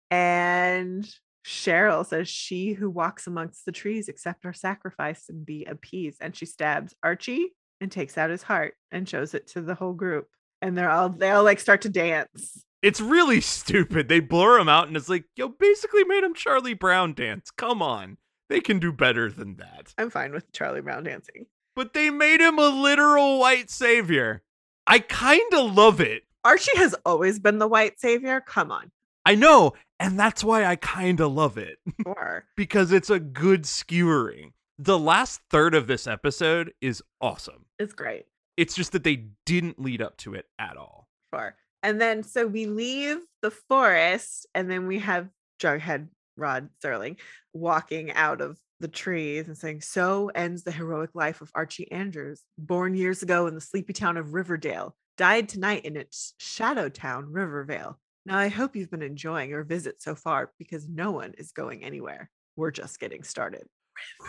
[0.09, 1.07] And
[1.45, 6.19] Cheryl says, She who walks amongst the trees, accept our sacrifice and be appeased.
[6.21, 9.93] And she stabs Archie and takes out his heart and shows it to the whole
[9.93, 10.27] group.
[10.61, 12.63] And they're all, they all like start to dance.
[12.81, 14.07] It's really stupid.
[14.07, 17.51] They blur him out and it's like, yo, basically made him Charlie Brown dance.
[17.51, 18.17] Come on.
[18.49, 19.93] They can do better than that.
[19.97, 21.47] I'm fine with Charlie Brown dancing.
[21.75, 24.43] But they made him a literal white savior.
[24.85, 26.23] I kind of love it.
[26.43, 28.41] Archie has always been the white savior.
[28.41, 28.91] Come on.
[29.25, 32.43] I know, and that's why I kind of love it Sure.
[32.57, 34.51] because it's a good skewering.
[34.77, 37.65] The last third of this episode is awesome.
[37.79, 38.25] It's great.
[38.57, 41.07] It's just that they didn't lead up to it at all.
[41.33, 41.55] Sure.
[41.81, 45.29] And then so we leave the forest and then we have
[45.61, 47.17] Jughead Rod Serling
[47.53, 52.43] walking out of the trees and saying, So ends the heroic life of Archie Andrews,
[52.57, 57.31] born years ago in the sleepy town of Riverdale, died tonight in its shadow town,
[57.31, 57.97] Rivervale.
[58.25, 61.83] Now I hope you've been enjoying your visit so far because no one is going
[61.83, 62.29] anywhere.
[62.57, 63.63] We're just getting started.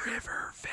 [0.06, 0.70] Rivervale.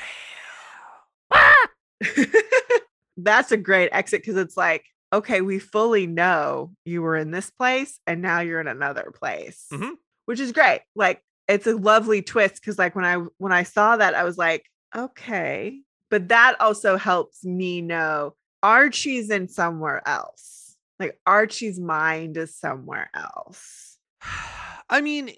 [3.18, 7.50] That's a great exit because it's like, okay, we fully know you were in this
[7.50, 9.96] place and now you're in another place, Mhm.
[10.26, 10.82] which is great.
[10.96, 14.38] Like, it's a lovely twist because, like, when I when I saw that, I was
[14.38, 14.66] like,
[14.96, 20.76] okay, but that also helps me know Archie's in somewhere else.
[21.00, 23.98] Like, Archie's mind is somewhere else.
[24.90, 25.32] I mean,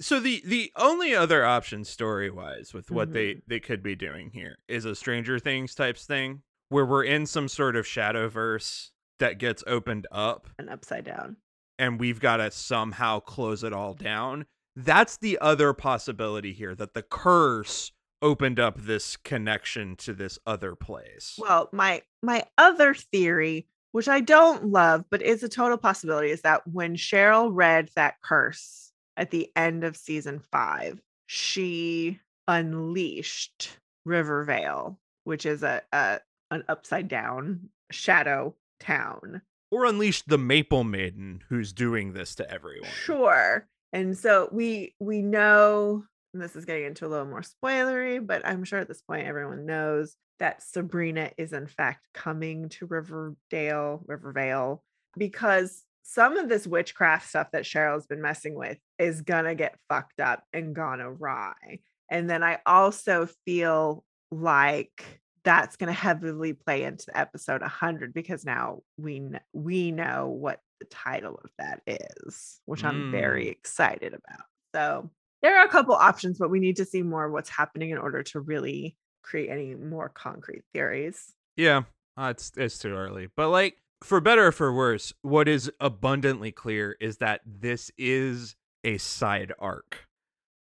[0.00, 3.42] so the the only other option story wise with what they Mhm.
[3.46, 7.48] they could be doing here is a Stranger Things types thing where we're in some
[7.48, 8.90] sort of shadow verse
[9.20, 11.36] that gets opened up And upside down.
[11.78, 14.46] and we've got to somehow close it all down.
[14.76, 17.92] That's the other possibility here that the curse
[18.22, 21.36] opened up this connection to this other place.
[21.38, 26.40] Well, my my other theory, which I don't love, but is a total possibility, is
[26.42, 32.18] that when Cheryl read that curse at the end of season five, she
[32.48, 36.20] unleashed Rivervale, which is a, a
[36.50, 39.42] an upside down shadow town.
[39.70, 42.88] or unleashed the Maple Maiden who's doing this to everyone.
[42.90, 43.66] Sure.
[43.94, 46.04] And so we we know
[46.34, 49.28] and this is getting into a little more spoilery, but I'm sure at this point
[49.28, 54.82] everyone knows that Sabrina is in fact coming to Riverdale, Rivervale,
[55.16, 60.18] because some of this witchcraft stuff that Cheryl's been messing with is gonna get fucked
[60.18, 61.78] up and gone awry.
[62.10, 68.44] And then I also feel like that's going to heavily play into episode 100 because
[68.44, 69.22] now we
[69.52, 74.44] we know what the title of that is, which I'm very excited about.
[74.74, 75.10] So
[75.42, 77.98] there are a couple options, but we need to see more of what's happening in
[77.98, 81.32] order to really create any more concrete theories.
[81.56, 81.82] Yeah,
[82.16, 83.28] uh, it's it's too early.
[83.36, 88.56] But like for better or for worse, what is abundantly clear is that this is
[88.82, 90.06] a side arc.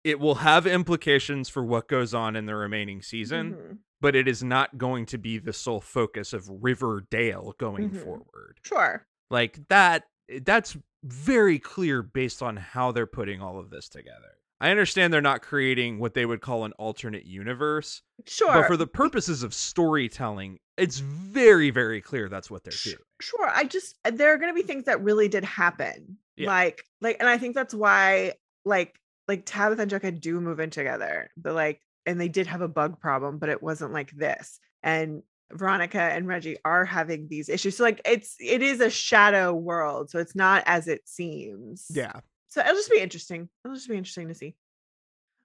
[0.04, 3.78] It will have implications for what goes on in the remaining season, Mhm.
[4.02, 8.04] but it is not going to be the sole focus of Riverdale going Mhm.
[8.04, 8.60] forward.
[8.64, 9.06] Sure.
[9.30, 10.08] Like that
[10.44, 14.38] that's very clear based on how they're putting all of this together.
[14.60, 18.54] I understand they're not creating what they would call an alternate universe, Sure.
[18.54, 22.98] but for the purposes of storytelling, it's very, very clear that's what they're doing.
[23.20, 23.50] Sure.
[23.50, 26.18] I just uh, there are going to be things that really did happen.
[26.38, 26.48] Yeah.
[26.48, 28.34] Like like and I think that's why
[28.64, 31.32] like like Tabitha and Jughead do move in together.
[31.38, 34.60] But like and they did have a bug problem, but it wasn't like this.
[34.84, 35.24] And
[35.54, 37.78] Veronica and Reggie are having these issues.
[37.78, 40.10] So like it's it is a shadow world.
[40.10, 41.88] So it's not as it seems.
[41.90, 42.14] Yeah.
[42.50, 43.50] So it'll just be interesting.
[43.64, 44.56] It'll just be interesting to see.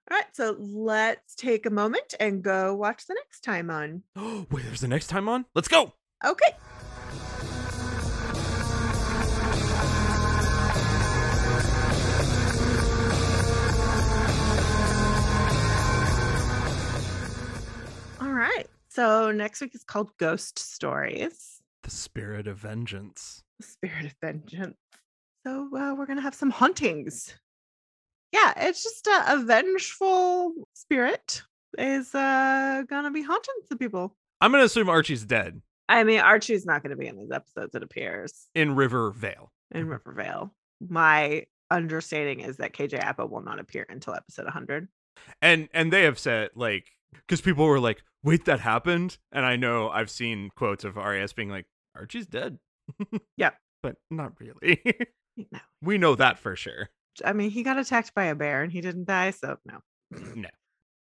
[0.09, 4.03] All right, so let's take a moment and go watch the next time on.
[4.15, 5.45] Oh, wait, there's the next time on?
[5.53, 5.93] Let's go.
[6.25, 6.55] Okay.
[18.97, 23.43] So next week is called Ghost Stories, The spirit of vengeance.
[23.59, 24.75] the Spirit of Vengeance.
[25.45, 27.31] So uh, we're going to have some hauntings.
[28.31, 31.43] Yeah, it's just a, a vengeful spirit
[31.77, 34.15] is uh, going to be haunting some people.
[34.41, 37.75] I'm gonna assume Archie's dead I mean, Archie's not going to be in these episodes,
[37.75, 39.51] it appears, in Rivervale.
[39.69, 40.55] in Rivervale.
[40.89, 44.87] My understanding is that KJ Apa will not appear until episode 100.
[45.43, 49.17] And and they have said like because people were like, wait, that happened?
[49.31, 52.59] And I know I've seen quotes of RAS being like, Archie's dead.
[53.37, 53.51] yeah.
[53.81, 54.83] But not really.
[55.51, 55.59] No.
[55.83, 56.89] we know that for sure.
[57.23, 59.81] I mean, he got attacked by a bear and he didn't die, so no.
[60.35, 60.49] No.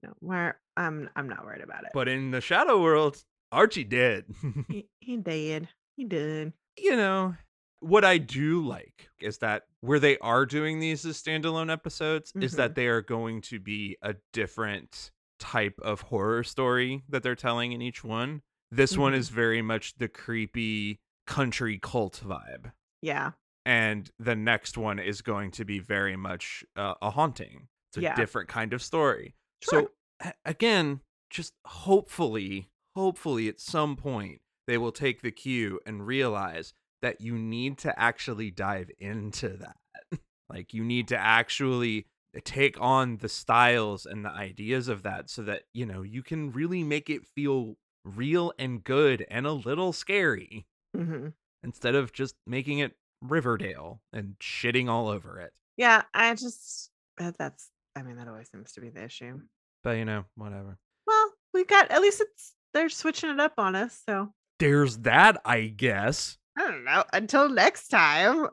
[0.03, 1.89] No, we're, I'm, I'm not worried about it.
[1.93, 3.21] But in the shadow world,
[3.51, 4.23] Archie did.
[4.69, 5.67] he, he did.
[5.97, 6.53] He did.
[6.77, 7.35] you know,
[7.81, 12.53] what I do like is that where they are doing these as standalone episodes is
[12.53, 12.75] that mm-hmm.
[12.75, 15.11] they are going to be a different
[15.41, 18.41] type of horror story that they're telling in each one.
[18.71, 19.17] This one Mhm.
[19.17, 22.71] is very much the creepy country cult vibe.
[23.01, 23.31] Yeah.
[23.65, 27.67] And the next one is going to be very much uh, a haunting.
[27.89, 28.15] It's a Yeah.
[28.15, 29.35] different kind of story.
[29.61, 29.89] Sure.
[30.23, 36.73] So again, just hopefully, hopefully at some point they will take the cue and realize
[37.01, 39.77] that you need to actually dive into that.
[40.49, 42.07] like you need to actually
[42.39, 46.51] take on the styles and the ideas of that so that, you know, you can
[46.51, 47.75] really make it feel
[48.05, 51.27] real and good and a little scary hmm
[51.63, 55.53] instead of just making it Riverdale and shitting all over it.
[55.77, 56.89] Yeah, I just
[57.37, 57.69] that's.
[57.95, 59.41] I mean, that always seems to be the issue.
[59.83, 60.77] But you know, whatever.
[61.05, 64.01] Well, we got at least it's they're switching it up on us.
[64.09, 66.37] So There's that, I guess.
[66.57, 67.03] I don't know.
[67.13, 68.47] Until next time.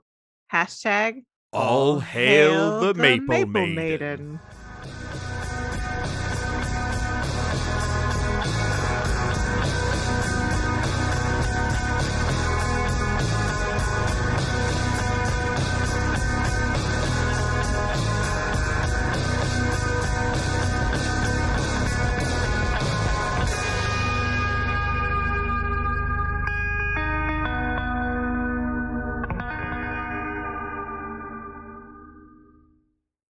[0.52, 4.38] Hashtag All hail the Maple Maiden.